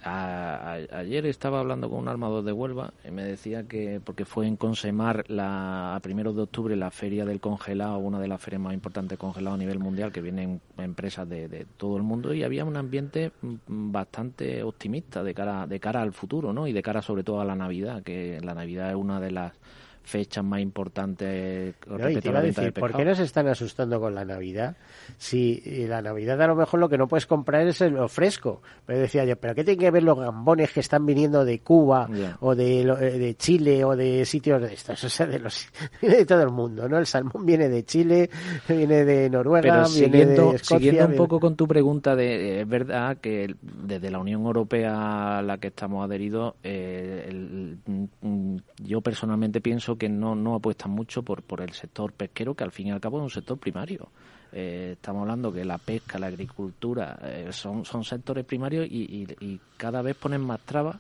[0.03, 4.25] a, a, ayer estaba hablando con un armador de Huelva y me decía que, porque
[4.25, 8.41] fue en Consemar la, a primeros de octubre la feria del congelado, una de las
[8.41, 12.03] ferias más importantes de congelado a nivel mundial, que vienen empresas de, de, todo el
[12.03, 13.33] mundo y había un ambiente
[13.67, 16.67] bastante optimista de cara, de cara al futuro, ¿no?
[16.67, 19.53] Y de cara sobre todo a la Navidad, que la Navidad es una de las
[20.03, 24.15] fechas más importantes no, y te iba a decir, ¿por qué nos están asustando con
[24.15, 24.77] la Navidad?
[25.19, 28.63] Si la Navidad a lo mejor lo que no puedes comprar es lo fresco.
[28.87, 32.09] Pero decía yo, ¿pero qué tiene que ver los gambones que están viniendo de Cuba
[32.09, 32.37] yeah.
[32.41, 35.03] o de, de, Chile o de sitios de estos?
[35.13, 35.69] O sea, de, los,
[36.01, 36.99] de todo el mundo, ¿no?
[36.99, 38.31] El salmón viene de Chile,
[38.69, 40.79] viene de Noruega, Pero viene siguiendo, de Escocia.
[40.79, 45.43] Siguiendo un poco con tu pregunta, de, es verdad que desde la Unión Europea a
[45.43, 47.79] la que estamos adheridos, eh, el,
[48.83, 52.73] yo personalmente pienso que no, no apuestan mucho por, por el sector pesquero, que al
[52.73, 54.09] fin y al cabo es un sector primario.
[54.53, 59.27] Eh, estamos hablando que la pesca, la agricultura eh, son, son sectores primarios y, y,
[59.41, 60.97] y, cada vez ponen más trabas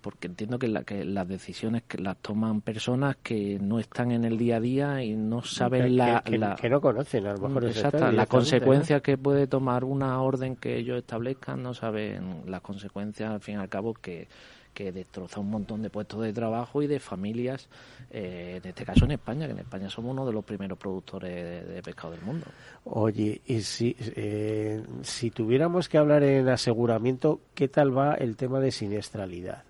[0.00, 4.24] porque entiendo que, la, que, las decisiones que las toman personas que no están en
[4.24, 7.34] el día a día y no saben que, la, que, la, que, no conocen a
[7.34, 9.02] lo mejor exacto, las consecuencias ¿no?
[9.02, 13.58] que puede tomar una orden que ellos establezcan no saben las consecuencias al fin y
[13.58, 14.28] al cabo que
[14.72, 17.68] que destroza un montón de puestos de trabajo y de familias,
[18.10, 21.32] eh, en este caso en España, que en España somos uno de los primeros productores
[21.32, 22.46] de, de pescado del mundo.
[22.84, 28.60] Oye, y si, eh, si tuviéramos que hablar en aseguramiento, ¿qué tal va el tema
[28.60, 29.64] de siniestralidad?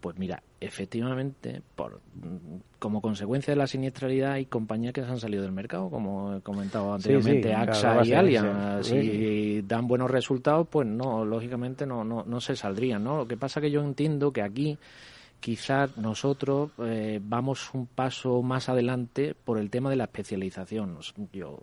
[0.00, 2.00] Pues mira, efectivamente, por,
[2.78, 6.40] como consecuencia de la siniestralidad hay compañías que se han salido del mercado, como he
[6.40, 8.86] comentado anteriormente, sí, sí, AXA claro, y Allianz.
[8.86, 9.00] Sí.
[9.00, 13.16] Si dan buenos resultados, pues no, lógicamente no, no, no se saldrían, ¿no?
[13.16, 14.78] Lo que pasa que yo entiendo que aquí
[15.40, 20.98] quizás nosotros eh, vamos un paso más adelante por el tema de la especialización.
[21.32, 21.58] Yo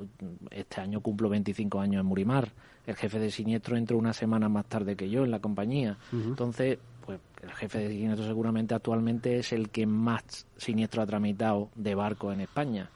[0.51, 2.51] este año cumplo 25 años en Murimar.
[2.85, 5.97] El jefe de siniestro entró una semana más tarde que yo en la compañía.
[6.11, 6.23] Uh -huh.
[6.27, 11.69] Entonces, pues el jefe de siniestro seguramente actualmente es el que más siniestro ha tramitado
[11.75, 12.89] de barco en España.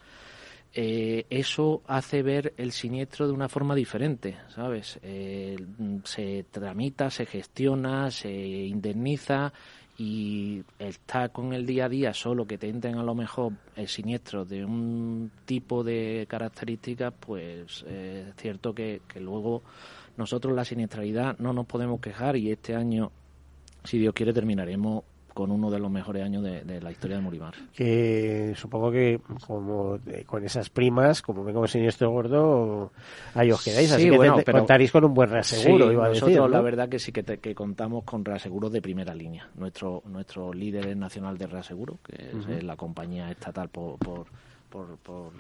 [0.72, 5.00] Eh, eso hace ver el siniestro de una forma diferente, ¿sabes?
[5.02, 5.58] Eh,
[6.04, 9.52] se tramita, se gestiona, se indemniza
[9.98, 13.88] y está con el día a día solo que te entren a lo mejor el
[13.88, 19.64] siniestro de un tipo de características, pues eh, es cierto que, que luego
[20.18, 23.12] nosotros la siniestralidad no nos podemos quejar y este año
[23.84, 25.04] si Dios quiere, terminaremos
[25.40, 27.54] con uno de los mejores años de, de la historia de Murimar.
[27.74, 32.92] Que supongo que como eh, con esas primas, como vengo siniestro gordo,
[33.36, 36.06] ahí os quedáis, sí, así que te, pero, contaréis con un buen reaseguro, sí, iba
[36.06, 36.50] a nosotros decir, ¿no?
[36.50, 39.48] la verdad que sí que, te, que contamos con reaseguros de primera línea.
[39.56, 42.58] Nuestro nuestro líder es Nacional de Reaseguro, que uh -huh.
[42.58, 44.28] es la compañía estatal por, por
[44.70, 45.34] por, por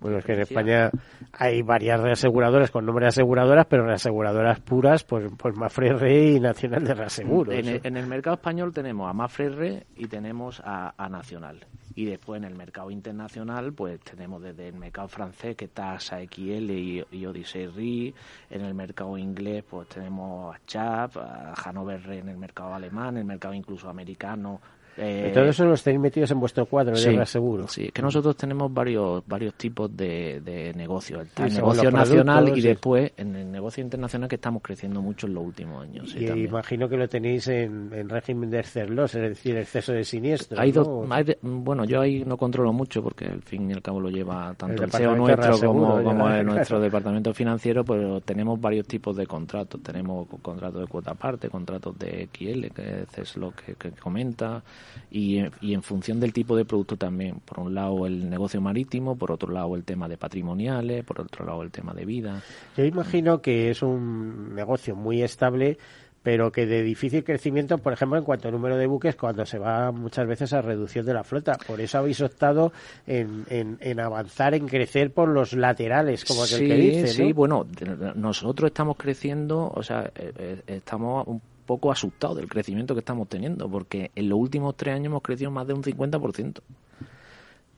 [0.00, 0.90] bueno, es que en España
[1.32, 6.40] hay varias reaseguradoras con nombre de aseguradoras, pero reaseguradoras puras, pues, pues Mafre Re y
[6.40, 7.54] Nacional de Reaseguros.
[7.54, 11.64] En el, en el mercado español tenemos a Mafre Re y tenemos a, a, Nacional.
[11.94, 16.18] Y después en el mercado internacional, pues tenemos desde el mercado francés, que está ASA
[16.20, 18.14] XL y, y Odyssey Re.
[18.50, 23.14] En el mercado inglés, pues tenemos a Chap, a Hanover Re en el mercado alemán,
[23.14, 24.60] en el mercado incluso americano,
[25.00, 27.68] eh, todo eso los tenéis metidos en vuestro cuadro sí, de reaseguro.
[27.68, 31.26] Sí, que nosotros tenemos varios varios tipos de, de negocios.
[31.36, 35.34] El, el negocio nacional y después en el negocio internacional que estamos creciendo mucho en
[35.34, 36.14] los últimos años.
[36.14, 40.60] y imagino que lo tenéis en, en régimen de excelos, es decir, exceso de siniestro.
[40.60, 40.84] Hay ¿no?
[40.84, 44.10] dos, hay, bueno, yo ahí no controlo mucho porque al fin y al cabo lo
[44.10, 48.86] lleva tanto el, el CEO nuestro como, como el nuestro departamento financiero, pero tenemos varios
[48.86, 49.80] tipos de contratos.
[49.82, 54.62] Tenemos contratos de cuota aparte, contratos de XL, que es lo que, que comenta
[55.10, 57.40] y, y, en función del tipo de producto también.
[57.44, 61.44] Por un lado el negocio marítimo, por otro lado el tema de patrimoniales, por otro
[61.44, 62.42] lado el tema de vida.
[62.76, 65.78] Yo imagino que es un negocio muy estable
[66.22, 69.58] pero que de difícil crecimiento, por ejemplo, en cuanto al número de buques, cuando se
[69.58, 71.56] va muchas veces a reducción de la flota.
[71.66, 72.72] Por eso habéis optado
[73.06, 77.06] en, en, avanzar, en crecer por los laterales, como aquel que dice.
[77.08, 77.66] Sí, bueno,
[78.14, 83.28] nosotros estamos creciendo, o sea, eh, eh, estamos un poco asustados del crecimiento que estamos
[83.28, 86.62] teniendo, porque en los últimos tres años hemos crecido más de un 50%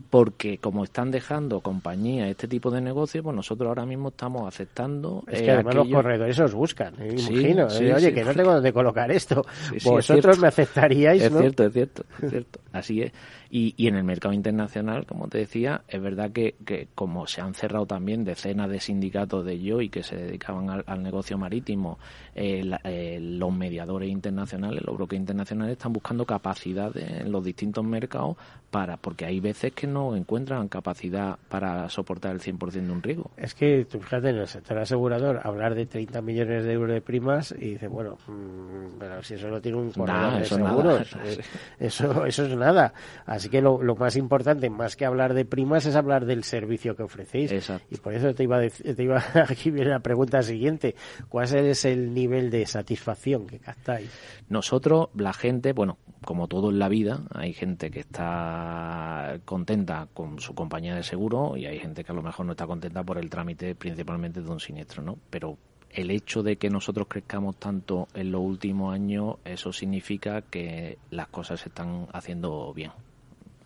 [0.08, 5.24] porque como están dejando compañía este tipo de negocio, pues nosotros ahora mismo estamos aceptando.
[5.26, 7.16] Es que eh, además los corredores os buscan, ¿eh?
[7.18, 7.68] imagino.
[7.70, 7.94] ¿eh?
[7.94, 9.44] Oye, que no tengo dónde colocar esto.
[9.84, 12.60] Vosotros me aceptaríais, es Cierto, es cierto, es cierto.
[12.72, 13.12] Así es.
[13.52, 17.40] Y, y en el mercado internacional, como te decía, es verdad que, que como se
[17.40, 21.98] han cerrado también decenas de sindicatos de yo y que se dedicaban al, negocio marítimo,
[22.34, 28.36] eh, los mediadores internacionales, los brokers internacionales están buscando capacidad en los distintos mercados
[28.70, 33.30] para porque hay veces que no encuentran capacidad para soportar el 100% de un riesgo.
[33.36, 37.00] Es que, tú fíjate, en el sector asegurador, hablar de 30 millones de euros de
[37.00, 41.40] primas y dice, bueno, mm, pero si eso no tiene un corredor de seguros, eh,
[41.78, 42.92] eso, eso es nada.
[43.26, 47.02] Así que lo, más importante, más que hablar de primas, es hablar del servicio que
[47.02, 47.52] ofrecéis.
[47.90, 50.94] Y por eso te iba a decir, te iba aquí viene la pregunta siguiente.
[51.28, 54.10] ¿Cuál es el nivel de satisfacción que captáis?
[54.48, 59.79] Nosotros, la gente, bueno, como todo en la vida, hay gente que está contenta
[60.12, 63.02] con su compañía de seguro y hay gente que a lo mejor no está contenta
[63.02, 65.18] por el trámite principalmente de un siniestro, ¿no?
[65.30, 65.58] Pero
[65.90, 71.28] el hecho de que nosotros crezcamos tanto en los últimos años, eso significa que las
[71.28, 72.92] cosas se están haciendo bien,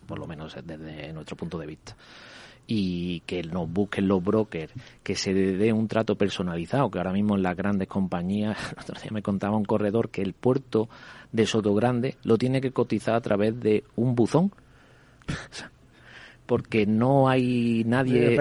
[0.07, 1.97] por lo menos desde nuestro punto de vista.
[2.67, 7.37] Y que nos busquen los brokers, que se dé un trato personalizado, que ahora mismo
[7.37, 10.89] en las grandes compañías, el otro día me contaba un corredor que el puerto
[11.31, 14.51] de Soto Grande lo tiene que cotizar a través de un buzón.
[16.47, 18.37] Porque no hay nadie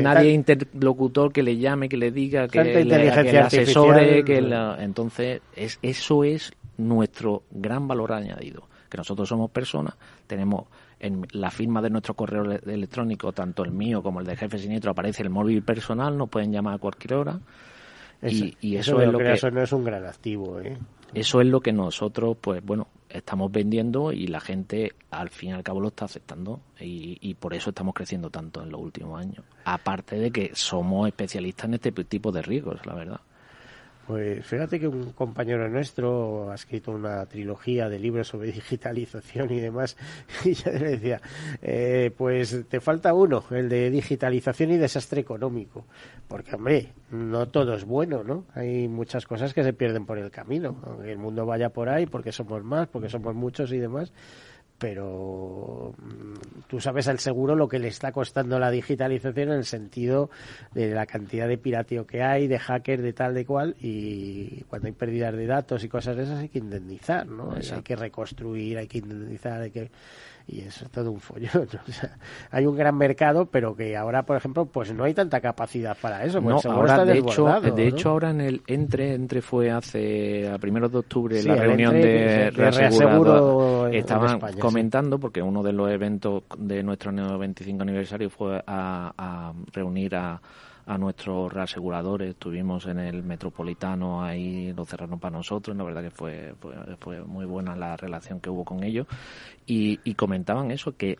[0.00, 4.38] nadie interlocutor que le llame que le diga que, le, asesore que
[4.78, 9.94] entonces es, eso es nuestro gran valor añadido que nosotros somos personas
[10.26, 10.66] tenemos
[11.00, 14.90] en la firma de nuestro correo electrónico tanto el mío como el de jefe siniestro
[14.90, 17.38] aparece el móvil personal nos pueden llamar a cualquier hora.
[18.22, 20.78] Y, eso, es lo que eso no es un gran activo ¿eh?
[21.12, 25.52] eso es lo que nosotros pues bueno estamos vendiendo y la gente al fin y
[25.52, 29.20] al cabo lo está aceptando y, y, por eso estamos creciendo tanto en los últimos
[29.20, 29.44] años.
[29.64, 33.20] Aparte de que somos especialistas en este tipo de riesgos, la verdad.
[34.06, 39.58] Pues fíjate que un compañero nuestro ha escrito una trilogía de libros sobre digitalización y
[39.58, 39.96] demás,
[40.44, 41.20] y yo le decía,
[41.60, 45.86] eh, pues te falta uno, el de digitalización y desastre económico,
[46.28, 48.44] porque hombre, no todo es bueno, ¿no?
[48.54, 52.06] Hay muchas cosas que se pierden por el camino, aunque el mundo vaya por ahí,
[52.06, 54.12] porque somos más, porque somos muchos y demás,
[54.78, 59.64] pero mm, tú sabes al seguro lo que le está costando la digitalización en el
[59.64, 60.30] sentido
[60.74, 64.88] de la cantidad de pirateo que hay, de hackers, de tal, de cual, y cuando
[64.88, 67.52] hay pérdidas de datos y cosas de esas hay que indemnizar, ¿no?
[67.52, 69.90] Hay que reconstruir, hay que indemnizar, hay que
[70.48, 71.68] y eso es todo un follón.
[71.88, 72.16] O sea,
[72.50, 76.24] hay un gran mercado, pero que ahora, por ejemplo, pues no hay tanta capacidad para
[76.24, 76.40] eso.
[76.40, 80.92] No, ahora de hecho, de hecho ahora en el entre entre fue hace a primeros
[80.92, 87.12] de octubre la reunión de, reaseguro, estaban comentando porque uno de los eventos de nuestro
[87.38, 90.40] 25 aniversario fue a reunir a
[90.86, 92.30] a nuestros reaseguradores.
[92.30, 95.76] Estuvimos en el Metropolitano, ahí lo cerraron para nosotros.
[95.76, 96.54] La verdad que fue,
[97.00, 99.06] fue, muy buena la relación que hubo con ellos.
[99.66, 101.18] Y, y comentaban eso, que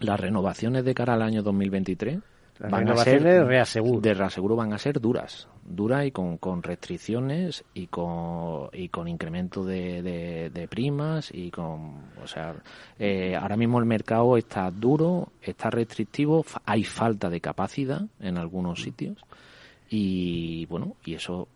[0.00, 2.18] las renovaciones de cara al año 2023
[2.58, 4.00] van a ser de reaseguro.
[4.00, 9.08] de reaseguro van a ser duras duras y con, con restricciones y con y con
[9.08, 12.54] incremento de, de, primas y con o sea
[12.98, 18.82] eh, ahora mismo el mercado está duro está restrictivo hay falta de capacidad en algunos
[18.82, 19.18] sitios
[19.88, 21.48] y bueno y eso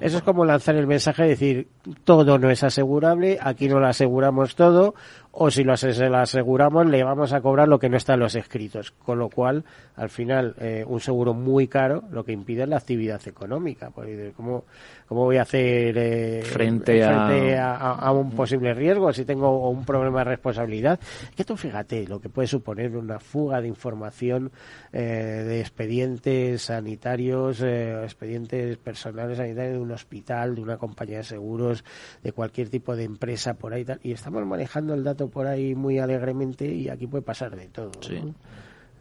[0.00, 1.68] eso es como lanzar el mensaje de decir
[2.04, 4.94] todo no es asegurable aquí no lo aseguramos todo
[5.38, 8.92] o si lo aseguramos le vamos a cobrar lo que no está en los escritos.
[8.92, 9.64] Con lo cual,
[9.96, 13.90] al final, eh, un seguro muy caro lo que impide es la actividad económica.
[13.90, 14.64] Pues, ¿cómo,
[15.06, 18.10] ¿Cómo voy a hacer eh, frente, a...
[18.12, 20.98] un posible riesgo si tengo un problema de responsabilidad?
[21.36, 24.50] Que tú fíjate lo que puede suponer una fuga de información
[24.90, 25.02] eh,
[25.46, 31.84] de expedientes sanitarios, expedientes personales sanitarios de un hospital, de una compañía de seguros,
[32.22, 33.84] de cualquier tipo de empresa por ahí.
[33.84, 37.68] Tal, y estamos manejando el dato por ahí muy alegremente y aquí puede pasar de
[37.68, 37.90] todo.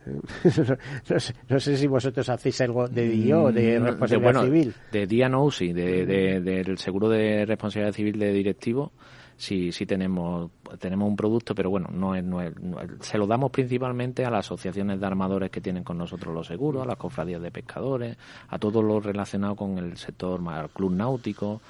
[1.50, 1.60] ¿no?
[1.60, 4.74] sé, si vosotros hacéis algo de día o de mm, responsabilidad civil.
[4.92, 6.06] De día no, sí, de,
[6.42, 8.92] del seguro de responsabilidad civil de directivo
[9.38, 12.54] sí, sí tenemos, tenemos un producto, pero bueno, no es, no es,
[13.02, 16.84] se lo damos principalmente a las asociaciones de armadores que tienen con nosotros los seguros,
[16.84, 18.18] a las cofradías de pescadores,
[18.50, 21.62] a todos los relacionados con el sector, al club náutico,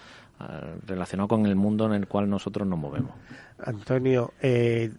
[0.86, 3.12] relacionado con el mundo en el cual nosotros nos movemos.
[3.58, 4.92] Antonio, eh,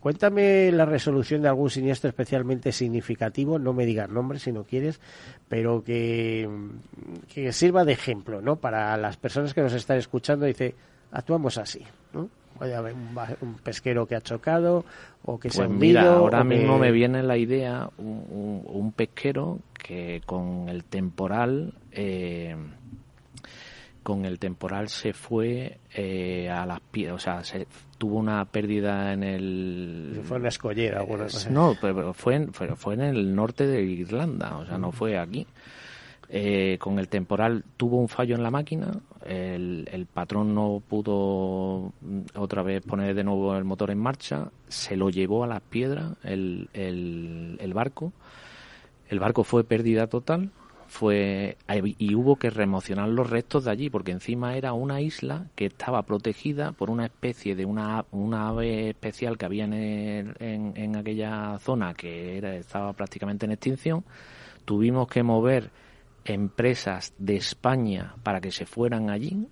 [0.00, 5.00] cuéntame la resolución de algún siniestro especialmente significativo, no me digas nombre si no quieres,
[5.48, 6.48] pero que,
[7.32, 8.56] que sirva de ejemplo, ¿no?
[8.56, 10.74] Para las personas que nos están escuchando, dice,
[11.10, 11.82] actuamos así,
[12.12, 12.28] ¿no?
[12.58, 12.94] Puede haber
[13.40, 14.84] un, pesquero que ha chocado
[15.24, 19.58] o que se ha pues mira, ahora mismo me viene la idea un, un, pesquero
[19.72, 22.54] que con el temporal eh,
[24.02, 27.66] con el temporal se fue eh, a las piedras, o sea, se
[27.98, 30.20] tuvo una pérdida en el...
[30.24, 31.50] Fue en la escollera, cosa.
[31.50, 35.46] No, pero fue en, fue, en el norte de Irlanda, o sea, no fue aquí.
[36.34, 41.92] Eh, con el temporal tuvo un fallo en la máquina, el, el, patrón no pudo
[42.00, 45.60] mm, otra vez poner de nuevo el motor en marcha, se lo llevó a las
[45.60, 48.14] piedras el, el, el barco,
[49.10, 50.50] el barco fue pérdida total,
[50.92, 51.56] fue
[51.98, 56.02] y hubo que remocionar los restos de allí porque encima era una isla que estaba
[56.02, 61.94] protegida por una especie de una, una ave especial que había en, en, aquella zona
[61.94, 64.04] que era, estaba prácticamente en extinción.
[64.66, 65.70] Tuvimos que mover
[66.26, 69.48] empresas de España para que se fueran allí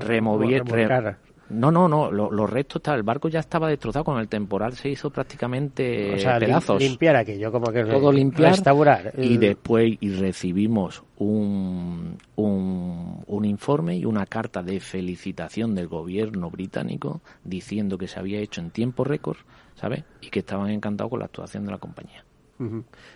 [0.00, 1.18] remover,
[1.50, 5.10] no, no, no, los restos, el barco ya estaba destrozado, con el temporal se hizo
[5.10, 6.80] prácticamente o sea, pedazos.
[6.80, 9.12] limpiar aquello, como que todo limpiar, restaurar.
[9.16, 16.50] Y después y recibimos un, un, un informe y una carta de felicitación del gobierno
[16.50, 19.38] británico diciendo que se había hecho en tiempo récord,
[19.74, 20.04] ¿sabes?
[20.20, 22.24] Y que estaban encantados con la actuación de la compañía.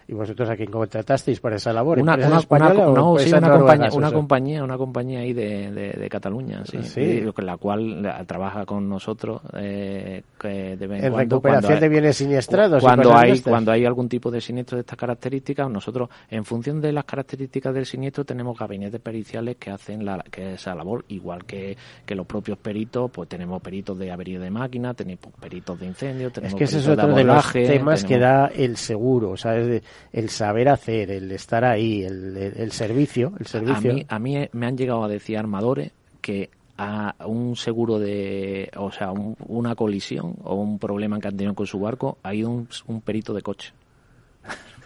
[0.07, 1.99] ¿Y vosotros a quién contratasteis para esa labor?
[1.99, 6.83] Una, una, no, sí, una, compañía, una compañía, una compañía ahí de, de, Cataluña, sí,
[6.83, 7.25] ¿Sí?
[7.39, 12.83] la cual trabaja con nosotros eh, de en, recuperación de bienes siniestrados.
[12.83, 16.93] Cuando hay, cuando hay algún tipo de siniestro de estas características, nosotros, en función de
[16.93, 21.77] las características del siniestro, tenemos gabinetes periciales que hacen la, que esa labor, igual que,
[22.07, 26.31] que los propios peritos, pues tenemos peritos de avería de máquina, tenemos peritos de incendio,
[26.31, 29.57] tenemos Es que ese es otro de, los temas que da el seguro o sea,
[29.57, 33.93] es el saber hacer, el estar ahí, el, servicio, el servicio.
[33.93, 38.71] A mí, a mí me han llegado a decir armadores que a un seguro de,
[38.77, 42.51] o sea, una colisión o un problema que han tenido con su barco, ha ido
[42.51, 43.73] un perito de coche.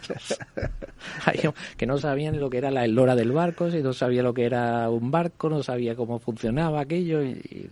[1.76, 4.44] que no sabían lo que era la eslora del barco, si no sabía lo que
[4.44, 7.68] era un barco, no sabía cómo funcionaba aquello y,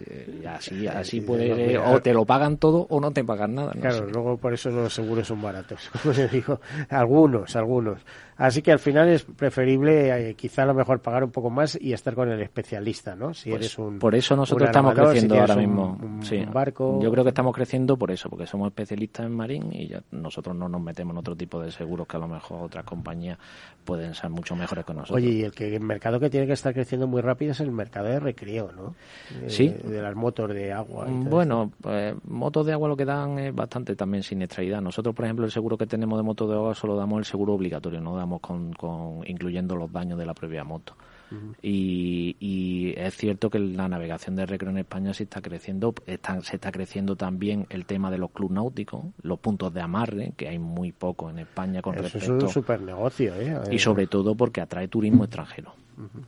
[0.47, 3.73] así así puede o te lo pagan todo o no te pagan nada.
[3.73, 8.01] claro, luego por eso los seguros son baratos, como se dijo, algunos, algunos.
[8.37, 11.79] Así que al final es preferible eh, quizá a lo mejor pagar un poco más
[11.81, 13.33] y estar con el especialista, ¿no?
[13.33, 15.99] Si pues eres un Por eso nosotros estamos creciendo ahora mismo.
[16.23, 16.45] sí.
[16.53, 16.99] barco.
[17.01, 20.57] Yo creo que estamos creciendo por eso, porque somos especialistas en marín y ya nosotros
[20.57, 23.39] no nos metemos en otro tipo de seguros que a lo mejor otras compañías
[23.85, 25.17] pueden ser mucho mejores con nosotros.
[25.17, 27.71] Oye, y el, que, el mercado que tiene que estar creciendo muy rápido es el
[27.71, 28.95] mercado de recreo, ¿no?
[29.49, 29.69] sí.
[29.69, 31.07] De las motos de agua.
[31.09, 34.81] bueno, pues motos de agua lo que dan es bastante también siniestralidad.
[34.81, 37.55] Nosotros, por ejemplo, el seguro que tenemos de motos de agua solo damos el seguro
[37.55, 40.95] obligatorio, no damos con, con incluyendo los daños de la propia moto.
[41.63, 45.95] Y, es cierto que la navegación de recreo en España sí está creciendo,
[46.43, 50.49] se está creciendo también el tema de los clubes náuticos, los puntos de amarre, que
[50.49, 52.37] hay muy poco en España con Eso respecto.
[52.37, 53.61] es un super negocio, ¿eh?
[53.71, 55.75] Y sobre todo porque atrae turismo extranjero,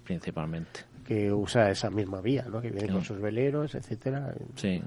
[0.04, 2.60] principalmente que usa esa misma vía, ¿no?
[2.60, 4.34] Que viene con sus veleros, etcétera.
[4.56, 4.82] Sí.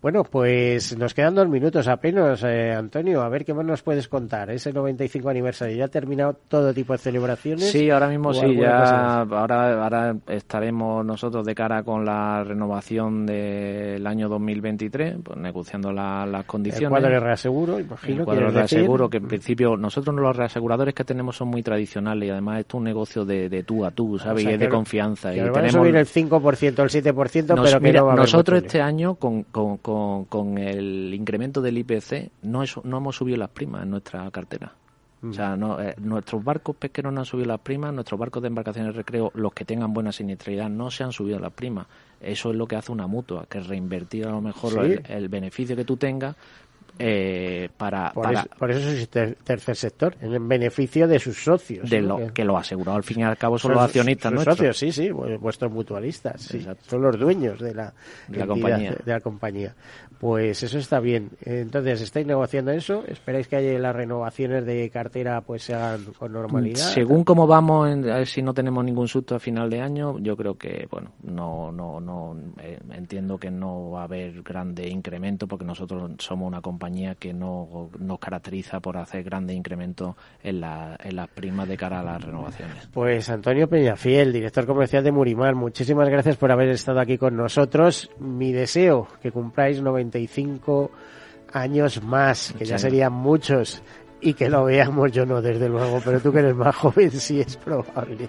[0.00, 3.20] Bueno, pues nos quedan dos minutos apenas, eh, Antonio.
[3.20, 4.50] A ver qué más nos puedes contar.
[4.50, 7.70] Ese 95 aniversario, ¿ya ha terminado todo tipo de celebraciones?
[7.70, 14.06] Sí, ahora mismo sí, ya ahora, ahora estaremos nosotros de cara con la renovación del
[14.06, 16.84] año 2023, pues negociando las condiciones.
[16.84, 18.20] El cuadro de reaseguro, imagino.
[18.20, 22.28] El cuadro de reaseguro, que en principio nosotros los reaseguradores que tenemos son muy tradicionales
[22.28, 24.44] y además esto es un negocio de, tú a tú, ¿sabes?
[24.44, 25.34] y es de confianza.
[25.34, 25.74] y tenemos...
[25.74, 29.44] a subir el 5% el 7%, pero que no va a Nosotros este año con,
[29.44, 34.72] con con, el incremento del IPC no, no hemos subido las primas en nuestra cartera.
[35.22, 38.48] O sea, no, eh, nuestros barcos pesqueros no han subido las primas, nuestros barcos de
[38.48, 41.86] embarcaciones de recreo, los que tengan buena siniestralidad, no se han subido las primas.
[42.22, 45.84] Eso es lo que hace una mutua, que reinvertir a lo mejor el, beneficio que
[45.84, 46.36] tú tengas
[47.02, 51.88] eh, para, por, Eso, por eso es el tercer sector, en beneficio de sus socios.
[51.88, 54.76] De lo que, lo aseguró al fin y al cabo son, los accionistas sus socios,
[54.76, 56.54] sí, sí, vuestros mutualistas,
[56.86, 57.94] son los dueños de la,
[58.28, 58.96] la compañía.
[59.02, 59.74] de la compañía.
[60.20, 61.30] Pues eso está bien.
[61.40, 63.04] Entonces, ¿estáis negociando eso?
[63.08, 66.76] ¿Esperáis que haya las renovaciones de cartera pues se hagan con normalidad?
[66.76, 70.58] Según cómo vamos, en, si no tenemos ningún susto a final de año, yo creo
[70.58, 75.64] que, bueno, no, no, no, eh, entiendo que no va a haber grande incremento porque
[75.64, 81.16] nosotros somos una compañía que no nos caracteriza por hacer grandes incrementos en, la, en
[81.16, 82.88] las primas de cara a las renovaciones.
[82.92, 88.10] Pues Antonio Peñafiel, director comercial de Murimar, muchísimas gracias por haber estado aquí con nosotros.
[88.18, 89.80] Mi deseo que cumpláis
[90.10, 90.90] 95
[91.52, 93.82] años más, que ya serían muchos
[94.22, 97.40] y que lo veamos, yo no, desde luego, pero tú que eres más joven sí
[97.40, 98.28] es probable.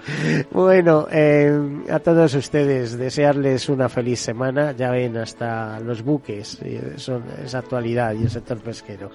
[0.52, 1.52] Bueno, eh,
[1.90, 7.54] a todos ustedes, desearles una feliz semana, ya ven, hasta los buques, eh, son, es
[7.54, 9.12] actualidad y el sector pesquero.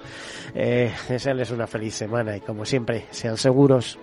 [0.53, 3.97] Eh, desearles una feliz semana y como siempre, sean seguros.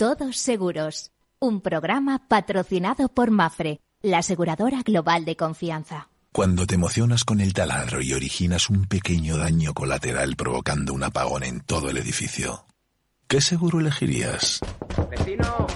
[0.00, 6.08] Todos Seguros, un programa patrocinado por Mafre, la aseguradora global de confianza.
[6.32, 11.44] Cuando te emocionas con el taladro y originas un pequeño daño colateral provocando un apagón
[11.44, 12.64] en todo el edificio,
[13.28, 14.60] ¿qué seguro elegirías?
[15.10, 15.66] ¡Vecino!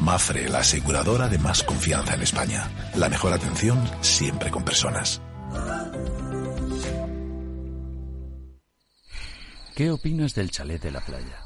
[0.00, 2.68] Mafre, la aseguradora de más confianza en España.
[2.96, 5.22] La mejor atención siempre con personas.
[9.76, 11.45] ¿Qué opinas del chalet de la playa?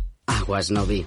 [0.27, 1.05] aguas no vi.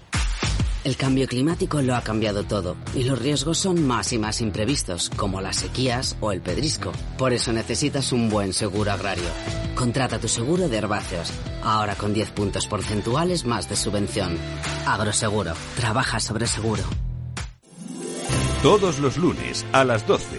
[0.85, 5.11] El cambio climático lo ha cambiado todo y los riesgos son más y más imprevistos,
[5.17, 6.93] como las sequías o el pedrisco.
[7.17, 9.25] Por eso necesitas un buen seguro agrario.
[9.75, 14.37] Contrata tu seguro de herbáceos, ahora con 10 puntos porcentuales más de subvención.
[14.87, 16.83] Agroseguro, trabaja sobre seguro.
[18.63, 20.39] Todos los lunes a las 12,